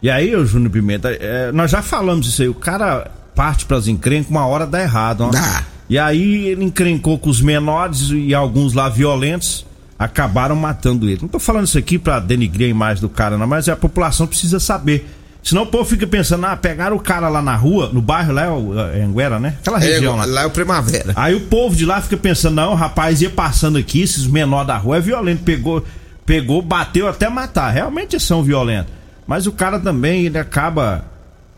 E 0.00 0.08
aí, 0.08 0.34
o 0.34 0.46
Júnior 0.46 0.70
Pimenta, 0.70 1.10
é, 1.10 1.52
nós 1.52 1.70
já 1.70 1.82
falamos 1.82 2.26
isso 2.26 2.40
aí, 2.40 2.48
o 2.48 2.54
cara 2.54 3.10
parte 3.34 3.64
pras 3.64 3.88
encrencas, 3.88 4.30
uma 4.30 4.46
hora 4.46 4.66
dá 4.66 4.80
errado, 4.82 5.22
ó. 5.24 5.30
Dá. 5.30 5.64
E 5.88 5.98
aí 5.98 6.46
ele 6.48 6.64
encrencou 6.64 7.18
com 7.18 7.28
os 7.28 7.40
menores 7.40 8.08
e 8.10 8.34
alguns 8.34 8.72
lá 8.72 8.88
violentos 8.88 9.66
acabaram 9.98 10.56
matando 10.56 11.08
ele. 11.08 11.20
Não 11.22 11.28
tô 11.28 11.38
falando 11.38 11.66
isso 11.66 11.78
aqui 11.78 11.98
pra 11.98 12.18
denigrir 12.18 12.66
a 12.66 12.70
imagem 12.70 13.00
do 13.00 13.08
cara, 13.08 13.36
não, 13.38 13.46
mas 13.46 13.68
a 13.68 13.76
população 13.76 14.26
precisa 14.26 14.58
saber. 14.58 15.08
Senão 15.42 15.62
o 15.62 15.66
povo 15.66 15.84
fica 15.84 16.06
pensando, 16.06 16.46
ah, 16.46 16.56
pegaram 16.56 16.94
o 16.96 17.00
cara 17.00 17.28
lá 17.28 17.42
na 17.42 17.56
rua, 17.56 17.90
no 17.92 18.00
bairro 18.00 18.32
lá, 18.32 18.42
é 18.44 18.48
o- 18.50 18.78
é 18.78 19.02
Anguera, 19.02 19.40
né? 19.40 19.56
Aquela 19.60 19.78
região 19.78 20.14
lá. 20.16 20.24
lá 20.24 20.42
é 20.42 20.46
o 20.46 20.50
Primavera. 20.50 21.12
Aí 21.16 21.34
o 21.34 21.40
povo 21.42 21.74
de 21.74 21.84
lá 21.84 22.00
fica 22.00 22.16
pensando, 22.16 22.54
não, 22.54 22.72
o 22.72 22.76
rapaz 22.76 23.20
ia 23.22 23.30
passando 23.30 23.76
aqui, 23.76 24.00
esses 24.02 24.24
menores 24.26 24.68
da 24.68 24.76
rua 24.76 24.98
é 24.98 25.00
violento, 25.00 25.42
pegou, 25.42 25.84
pegou, 26.24 26.62
bateu 26.62 27.08
até 27.08 27.28
matar. 27.28 27.70
Realmente 27.70 28.18
são 28.20 28.42
violentos. 28.42 28.92
Mas 29.26 29.46
o 29.46 29.52
cara 29.52 29.80
também, 29.80 30.26
ele 30.26 30.38
acaba, 30.38 31.04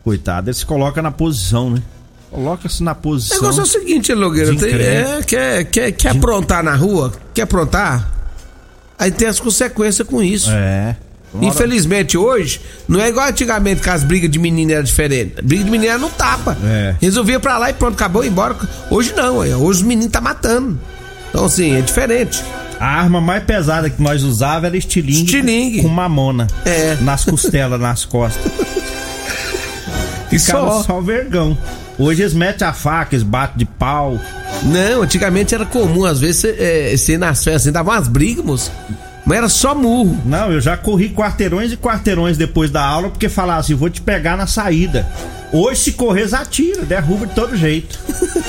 coitado, 0.04 0.48
ele 0.50 0.54
se 0.54 0.66
coloca 0.66 1.00
na 1.02 1.10
posição, 1.10 1.70
né? 1.70 1.82
Coloca-se 2.30 2.82
na 2.82 2.92
O 2.92 2.96
posição. 2.96 3.38
negócio 3.40 3.60
é 3.60 3.62
o 3.62 3.66
seguinte, 3.66 4.12
Logueira, 4.12 4.54
tem- 4.56 4.74
é, 4.74 5.20
quer, 5.26 5.64
quer, 5.64 5.92
quer 5.92 6.08
aprontar 6.10 6.62
na 6.62 6.74
rua? 6.74 7.12
Quer 7.32 7.42
aprontar? 7.42 8.10
Aí 8.98 9.10
tem 9.10 9.28
as 9.28 9.38
consequências 9.40 10.06
com 10.06 10.22
isso. 10.22 10.50
É. 10.50 10.96
Hora- 11.32 11.46
Infelizmente 11.46 12.16
hoje, 12.18 12.60
não 12.88 13.00
é 13.00 13.08
igual 13.08 13.28
antigamente 13.28 13.80
que 13.80 13.88
as 13.90 14.04
brigas 14.04 14.30
de 14.30 14.38
menina 14.38 14.74
eram 14.74 14.84
diferentes. 14.84 15.44
Briga 15.44 15.64
de 15.64 15.70
menina 15.70 15.92
era 15.94 15.98
no 15.98 16.08
tapa. 16.10 16.56
É. 16.64 16.94
Resolvia 17.00 17.40
pra 17.40 17.58
lá 17.58 17.70
e 17.70 17.72
pronto, 17.72 17.94
acabou, 17.94 18.24
embora. 18.24 18.56
Hoje 18.90 19.12
não, 19.16 19.42
é, 19.42 19.56
hoje 19.56 19.80
os 19.80 19.82
meninos 19.82 20.12
tá 20.12 20.20
matando. 20.20 20.78
Então 21.30 21.44
assim, 21.44 21.74
é 21.76 21.80
diferente. 21.80 22.42
A 22.78 22.86
arma 22.86 23.20
mais 23.20 23.42
pesada 23.44 23.88
que 23.88 24.00
nós 24.02 24.22
usava 24.24 24.66
era 24.66 24.76
estilingue, 24.76 25.24
Estilingue. 25.24 25.82
com 25.82 25.88
mamona. 25.88 26.46
É. 26.64 26.96
Nas 27.00 27.24
costelas, 27.24 27.80
nas 27.80 28.04
costas. 28.04 28.42
E 30.34 30.38
Ficava 30.38 30.70
só. 30.70 30.82
só 30.82 31.00
vergão. 31.00 31.56
Hoje 31.98 32.22
eles 32.22 32.34
metem 32.34 32.66
a 32.66 32.72
faca, 32.72 33.14
eles 33.14 33.22
batem 33.22 33.58
de 33.58 33.64
pau. 33.64 34.18
Não, 34.64 35.02
antigamente 35.02 35.54
era 35.54 35.64
comum, 35.64 36.04
às 36.04 36.20
vezes, 36.20 36.40
você 36.40 36.56
é, 36.58 36.96
você 36.96 37.16
nas 37.16 37.44
festas, 37.44 37.62
assim, 37.62 37.72
dava 37.72 37.92
umas 37.92 38.08
brigas, 38.08 38.44
moço. 38.44 38.72
Mas 39.24 39.38
era 39.38 39.48
só 39.48 39.74
murro. 39.74 40.20
Não, 40.26 40.52
eu 40.52 40.60
já 40.60 40.76
corri 40.76 41.08
quarteirões 41.08 41.72
e 41.72 41.76
quarteirões 41.76 42.36
depois 42.36 42.70
da 42.70 42.84
aula 42.84 43.08
porque 43.08 43.28
falavam 43.28 43.60
assim: 43.60 43.74
vou 43.74 43.88
te 43.88 44.00
pegar 44.02 44.36
na 44.36 44.46
saída. 44.46 45.06
Hoje, 45.56 45.80
se 45.80 45.92
correr, 45.92 46.34
atira, 46.34 46.82
derruba 46.82 47.26
de 47.26 47.34
todo 47.34 47.56
jeito. 47.56 47.96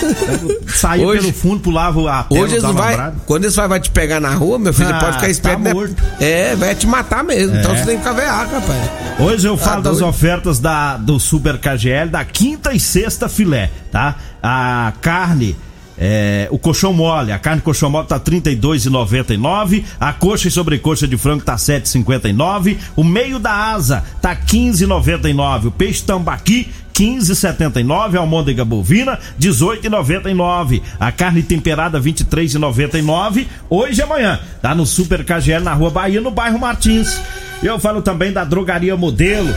Saiu 0.76 1.08
Hoje- 1.08 1.22
pelo 1.22 1.34
fundo, 1.34 1.60
pulava 1.62 2.12
a 2.12 2.24
tela 2.24 2.42
Hoje 2.42 2.54
eles 2.56 2.64
vai. 2.64 3.14
Quando 3.28 3.44
eles 3.44 3.56
vai, 3.56 3.68
vai 3.68 3.80
te 3.80 3.92
pegar 3.92 4.20
na 4.20 4.34
rua, 4.34 4.58
meu 4.58 4.74
filho, 4.74 4.90
Ah, 4.94 5.00
pode 5.00 5.14
ficar 5.18 5.30
esperto, 5.30 5.58
tá 5.58 5.64
né? 5.64 5.74
morto. 5.74 5.96
É, 6.20 6.56
vai 6.56 6.74
te 6.74 6.88
matar 6.88 7.24
mesmo. 7.24 7.56
Então 7.58 7.74
É. 7.74 7.78
você 7.78 7.86
tem 7.86 7.98
que 7.98 8.04
ficar 8.04 8.14
veaco, 8.14 8.56
rapaz. 8.56 8.90
Hoje 9.20 9.48
eu 9.48 9.56
falo 9.56 9.84
Tá 9.84 9.90
das 9.90 10.00
doido. 10.00 10.10
ofertas 10.10 10.60
da, 10.60 10.98
do 10.98 11.20
Super 11.20 11.58
KGL 11.60 12.10
da 12.10 12.26
quinta 12.26 12.74
e 12.74 12.80
sexta 12.80 13.30
filé, 13.30 13.70
tá? 13.92 14.16
A 14.42 14.92
carne. 15.02 15.56
é, 15.98 16.50
o 16.52 16.60
colchão 16.60 16.92
mole, 16.92 17.32
a 17.32 17.40
carne 17.40 17.62
colchão 17.62 17.90
mole 17.90 18.06
tá 18.06 18.16
R$ 18.18 18.22
32,99, 18.24 19.86
a 19.98 20.12
coxa 20.12 20.50
e 20.50 20.52
sobrecoxa 20.52 21.08
de 21.08 21.18
frango 21.18 21.42
tá 21.42 21.56
7,59, 21.56 22.78
o 22.98 23.04
meio 23.04 23.40
da 23.40 23.54
asa 23.72 24.04
tá 24.22 24.36
15,99, 24.36 25.68
o 25.68 25.72
peixe 25.72 26.04
tambaqui 26.04 26.70
15,79, 26.98 28.16
a 28.16 28.20
almôndega 28.20 28.64
bovina 28.64 29.20
18,99, 29.40 30.82
a 30.98 31.12
carne 31.12 31.44
temperada 31.44 32.00
23,99, 32.00 33.48
hoje 33.70 34.00
e 34.00 34.04
amanhã, 34.04 34.40
tá 34.62 34.74
no 34.74 34.86
Super 34.86 35.26
KGL 35.26 35.64
na 35.64 35.74
Rua 35.74 35.90
Bahia, 35.90 36.22
no 36.22 36.32
bairro 36.32 36.58
Martins. 36.58 37.22
Eu 37.62 37.78
falo 37.80 38.02
também 38.02 38.32
da 38.32 38.46
Drogaria 38.46 38.96
Modelo. 38.96 39.54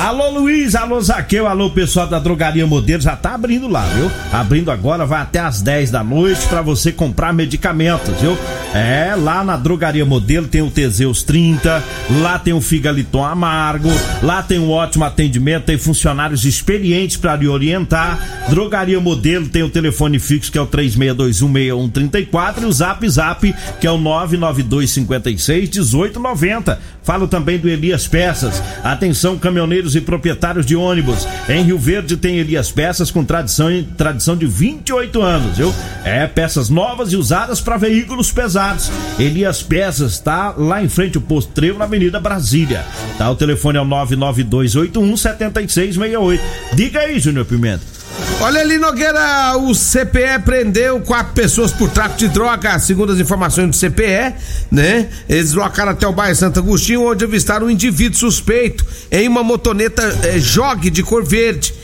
Alô 0.00 0.30
Luiz, 0.30 0.76
alô 0.76 1.00
Zaqueu, 1.00 1.48
alô 1.48 1.70
pessoal 1.70 2.06
da 2.06 2.20
Drogaria 2.20 2.64
Modelo, 2.64 3.02
já 3.02 3.16
tá 3.16 3.34
abrindo 3.34 3.66
lá, 3.66 3.84
viu? 3.86 4.08
Abrindo 4.32 4.70
agora, 4.70 5.04
vai 5.04 5.20
até 5.20 5.40
às 5.40 5.60
10 5.60 5.90
da 5.90 6.04
noite 6.04 6.46
pra 6.46 6.62
você 6.62 6.92
comprar 6.92 7.32
medicamentos, 7.32 8.14
viu? 8.20 8.38
É, 8.72 9.16
lá 9.16 9.42
na 9.42 9.56
Drogaria 9.56 10.06
Modelo 10.06 10.46
tem 10.46 10.62
o 10.62 10.70
Teseus 10.70 11.24
30, 11.24 11.82
lá 12.20 12.38
tem 12.38 12.52
o 12.52 12.60
Figaliton 12.60 13.24
Amargo, 13.24 13.90
lá 14.22 14.40
tem 14.40 14.60
um 14.60 14.70
ótimo 14.70 15.04
atendimento, 15.04 15.64
tem 15.64 15.76
funcionários 15.76 16.44
experientes 16.44 17.16
pra 17.16 17.34
lhe 17.34 17.48
orientar. 17.48 18.46
Drogaria 18.48 19.00
Modelo 19.00 19.48
tem 19.48 19.64
o 19.64 19.68
telefone 19.68 20.20
fixo 20.20 20.52
que 20.52 20.58
é 20.58 20.60
o 20.60 20.66
36216134 20.68 22.62
e 22.62 22.66
o 22.66 22.72
Zap 22.72 23.08
Zap 23.08 23.52
que 23.80 23.86
é 23.86 23.90
o 23.90 23.98
992561890. 23.98 26.78
Falo 27.02 27.26
também 27.26 27.58
do 27.58 27.68
Elias 27.68 28.06
Peças. 28.06 28.62
Atenção, 28.84 29.36
caminhoneiros 29.38 29.87
e 29.94 30.00
proprietários 30.00 30.66
de 30.66 30.76
ônibus. 30.76 31.26
Em 31.48 31.62
Rio 31.62 31.78
Verde 31.78 32.16
tem 32.16 32.38
Elias 32.38 32.70
Peças 32.70 33.10
com 33.10 33.24
tradição, 33.24 33.68
tradição 33.96 34.36
de 34.36 34.46
28 34.46 35.22
anos, 35.22 35.56
viu? 35.56 35.74
É, 36.04 36.26
peças 36.26 36.68
novas 36.68 37.12
e 37.12 37.16
usadas 37.16 37.60
para 37.60 37.76
veículos 37.76 38.32
pesados. 38.32 38.90
Elias 39.18 39.62
Peças 39.62 40.12
está 40.12 40.54
lá 40.56 40.82
em 40.82 40.88
frente 40.88 41.16
ao 41.16 41.22
posto 41.22 41.52
Trevo, 41.52 41.78
na 41.78 41.84
Avenida 41.84 42.20
Brasília. 42.20 42.84
Tá? 43.16 43.30
O 43.30 43.36
telefone 43.36 43.78
é 43.78 43.80
o 43.80 43.84
99281 43.84 45.16
7668. 45.16 46.42
Diga 46.74 47.00
aí, 47.00 47.18
Júnior 47.18 47.44
Pimenta. 47.44 47.97
Olha 48.40 48.60
ali, 48.60 48.78
Nogueira, 48.78 49.56
o 49.56 49.74
CPE 49.74 50.42
prendeu 50.44 51.00
quatro 51.00 51.32
pessoas 51.34 51.72
por 51.72 51.90
tráfico 51.90 52.18
de 52.18 52.28
droga, 52.28 52.78
segundo 52.78 53.12
as 53.12 53.18
informações 53.18 53.68
do 53.68 53.76
CPE, 53.76 54.34
né? 54.70 55.08
Eles 55.28 55.46
deslocaram 55.46 55.90
até 55.90 56.06
o 56.06 56.12
bairro 56.12 56.36
Santo 56.36 56.60
Agostinho, 56.60 57.02
onde 57.02 57.24
avistaram 57.24 57.66
um 57.66 57.70
indivíduo 57.70 58.16
suspeito 58.16 58.86
em 59.10 59.26
uma 59.26 59.42
motoneta 59.42 60.02
eh, 60.22 60.38
jogue 60.38 60.88
de 60.88 61.02
cor 61.02 61.24
verde. 61.24 61.74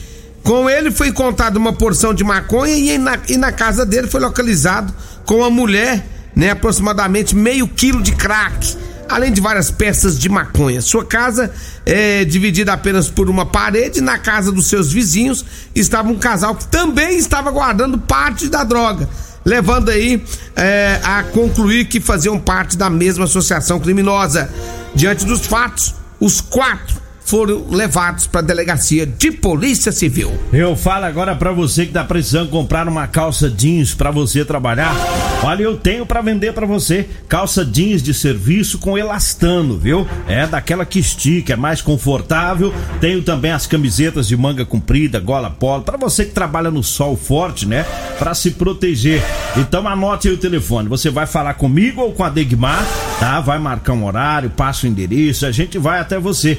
Com 0.45 0.71
ele 0.71 0.93
foi 0.93 1.09
encontrada 1.09 1.59
uma 1.59 1.73
porção 1.73 2.15
de 2.15 2.23
maconha 2.23 2.75
e 2.75 2.99
na, 2.99 3.19
e 3.29 3.37
na 3.37 3.51
casa 3.51 3.85
dele 3.85 4.07
foi 4.07 4.21
localizado 4.21 4.95
com 5.27 5.37
uma 5.37 5.51
mulher, 5.51 6.07
né? 6.37 6.51
Aproximadamente 6.51 7.35
meio 7.35 7.67
quilo 7.67 8.01
de 8.01 8.13
crack 8.13 8.77
além 9.15 9.33
de 9.33 9.41
várias 9.41 9.71
peças 9.71 10.19
de 10.19 10.29
maconha. 10.29 10.83
Sua 10.83 11.05
casa 11.05 11.53
é 11.87 12.25
dividida 12.25 12.73
apenas 12.73 13.09
por 13.09 13.31
uma 13.31 13.47
parede. 13.47 14.01
Na 14.01 14.19
casa 14.19 14.51
dos 14.51 14.67
seus 14.67 14.93
vizinhos 14.93 15.45
estava 15.73 16.11
um 16.11 16.19
casal 16.19 16.57
que 16.57 16.67
também 16.67 17.17
estava 17.17 17.53
guardando 17.53 17.97
parte 17.97 18.49
da 18.49 18.65
droga, 18.65 19.09
levando 19.45 19.91
aí 19.91 20.21
é, 20.57 20.99
a 21.05 21.23
concluir 21.23 21.85
que 21.85 22.01
faziam 22.01 22.41
parte 22.41 22.77
da 22.77 22.91
mesma 22.91 23.27
associação 23.27 23.79
criminosa. 23.79 24.51
Diante 24.97 25.25
dos 25.25 25.47
fatos, 25.47 25.95
os 26.19 26.41
quatro 26.41 27.04
foram 27.25 27.67
levados 27.71 28.27
para 28.27 28.41
a 28.41 28.45
delegacia 28.45 29.07
de 29.07 29.33
polícia 29.33 29.91
civil. 29.91 30.33
Eu 30.53 30.77
falo 30.77 31.07
agora 31.07 31.35
pra 31.35 31.53
você 31.53 31.87
que 31.87 31.93
tá 31.93 32.05
precisando 32.05 32.51
comprar 32.51 32.87
uma 32.87 33.07
calça 33.07 33.51
jeans 33.51 33.95
pra 33.95 34.11
você 34.11 34.45
trabalhar. 34.45 34.95
Olha, 35.43 35.63
eu 35.63 35.77
tenho 35.77 36.07
pra 36.07 36.21
vender 36.21 36.53
pra 36.53 36.67
você 36.67 37.09
calça 37.29 37.65
jeans 37.65 38.03
de 38.03 38.13
serviço 38.13 38.79
com 38.79 38.97
elastano, 38.97 39.79
viu? 39.79 40.07
É 40.29 40.47
daquela 40.47 40.85
que 40.85 40.99
estica, 40.99 41.55
é 41.55 41.57
mais 41.57 41.81
confortável. 41.81 42.73
Tenho 43.01 43.23
também 43.23 43.53
as 43.53 43.67
camisetas 43.67 44.29
de 44.29 44.37
manga 44.37 44.65
comprida, 44.65 45.19
gola 45.19 45.51
polo, 45.51 45.83
pra 45.83 45.97
você 45.97 46.25
que 46.25 46.33
trabalha 46.33 46.71
no 46.71 46.83
sol 46.83 47.17
forte, 47.17 47.67
né? 47.67 47.85
Pra 48.19 48.35
se 48.35 48.53
proteger. 48.53 49.23
Então 49.57 49.87
anote 49.89 50.29
aí 50.29 50.35
o 50.35 50.39
telefone. 50.39 50.89
Você 50.89 51.11
vai 51.11 51.27
falar 51.27 51.55
comigo 51.55 52.03
ou 52.03 52.13
com 52.13 52.25
a 52.25 52.29
Degmar, 52.29 52.85
tá? 53.19 53.41
Vai 53.41 53.59
marcar 53.59 53.93
um 53.95 54.05
horário, 54.05 54.51
passa 54.51 54.87
o 54.87 54.91
endereço, 54.91 55.47
a 55.47 55.53
gente 55.53 55.79
vai 55.79 56.01
até 56.01 56.19
você. 56.19 56.59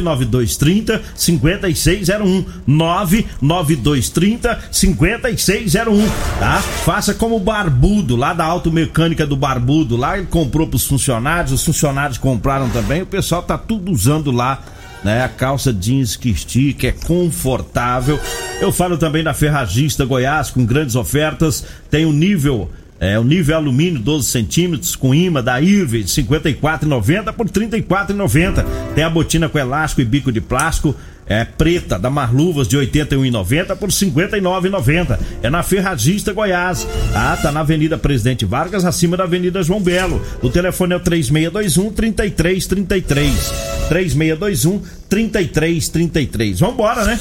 99230 0.00 1.02
5601 1.14 2.44
99230 2.66 4.58
5601, 4.70 6.08
tá? 6.38 6.62
Faça 6.84 7.14
como 7.14 7.36
o 7.36 7.40
Barbudo, 7.40 8.16
lá 8.16 8.32
da 8.32 8.44
Automecânica 8.44 9.26
do 9.26 9.36
Barbudo, 9.36 9.96
lá 9.96 10.16
ele 10.16 10.26
comprou 10.26 10.66
pros 10.66 10.86
funcionários, 10.86 11.52
os 11.52 11.64
funcionários 11.64 12.18
compraram 12.18 12.68
também, 12.70 13.02
o 13.02 13.06
pessoal 13.06 13.42
tá 13.42 13.58
tudo 13.58 13.92
usando 13.92 14.30
lá 14.30 14.62
né? 15.02 15.24
A 15.24 15.28
calça 15.28 15.72
jeans 15.72 16.16
que 16.16 16.30
estica, 16.30 16.86
é 16.86 16.92
confortável. 16.92 18.18
Eu 18.60 18.72
falo 18.72 18.96
também 18.96 19.24
da 19.24 19.34
Ferragista 19.34 20.04
Goiás 20.04 20.50
com 20.50 20.64
grandes 20.64 20.94
ofertas. 20.94 21.64
Tem 21.90 22.04
o 22.04 22.12
nível 22.12 22.70
é, 23.02 23.18
o 23.18 23.24
nível 23.24 23.56
alumínio 23.56 23.98
12 23.98 24.28
centímetros 24.28 24.94
com 24.94 25.12
imã 25.12 25.42
da 25.42 25.60
Irve 25.60 26.04
de 26.04 26.08
54,90 26.08 27.32
por 27.32 27.50
34,90. 27.50 28.64
Tem 28.94 29.02
a 29.02 29.10
botina 29.10 29.48
com 29.48 29.58
elástico 29.58 30.00
e 30.00 30.04
bico 30.04 30.30
de 30.30 30.40
plástico 30.40 30.94
é 31.26 31.44
preta 31.44 31.98
da 31.98 32.10
Marluvas 32.10 32.68
de 32.68 32.76
81,90 32.76 33.76
por 33.76 33.88
59,90. 33.90 35.18
É 35.42 35.50
na 35.50 35.62
Ferragista 35.62 36.32
Goiás. 36.32 36.86
Ah, 37.14 37.38
tá 37.40 37.52
na 37.52 37.60
Avenida 37.60 37.96
Presidente 37.96 38.44
Vargas, 38.44 38.84
acima 38.84 39.16
da 39.16 39.24
Avenida 39.24 39.62
João 39.62 39.80
Belo. 39.80 40.20
O 40.42 40.50
telefone 40.50 40.94
é 40.94 40.96
o 40.96 41.00
3621 41.00 41.92
3333. 41.92 43.52
3621 43.88 44.82
3333. 45.08 46.60
Vambora, 46.60 47.04
né? 47.04 47.18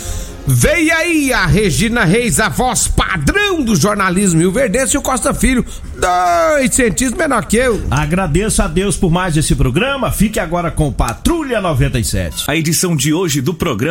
Veio 0.47 0.93
aí 0.95 1.31
a 1.33 1.45
Regina 1.45 2.03
Reis, 2.03 2.39
a 2.39 2.49
voz 2.49 2.87
padrão 2.87 3.61
do 3.61 3.75
jornalismo 3.75 4.39
Rio 4.39 4.51
Verdense 4.51 4.95
e 4.95 4.97
o 4.97 5.01
Costa 5.01 5.33
Filho, 5.33 5.63
dois 5.97 6.73
centímetros 6.73 7.19
menor 7.19 7.45
que 7.45 7.57
eu. 7.57 7.81
Agradeço 7.91 8.63
a 8.63 8.67
Deus 8.67 8.97
por 8.97 9.11
mais 9.11 9.37
esse 9.37 9.53
programa. 9.55 10.11
Fique 10.11 10.39
agora 10.39 10.71
com 10.71 10.91
Patrulha 10.91 11.61
97. 11.61 12.45
A 12.47 12.55
edição 12.55 12.95
de 12.95 13.13
hoje 13.13 13.39
do 13.39 13.53
programa 13.53 13.90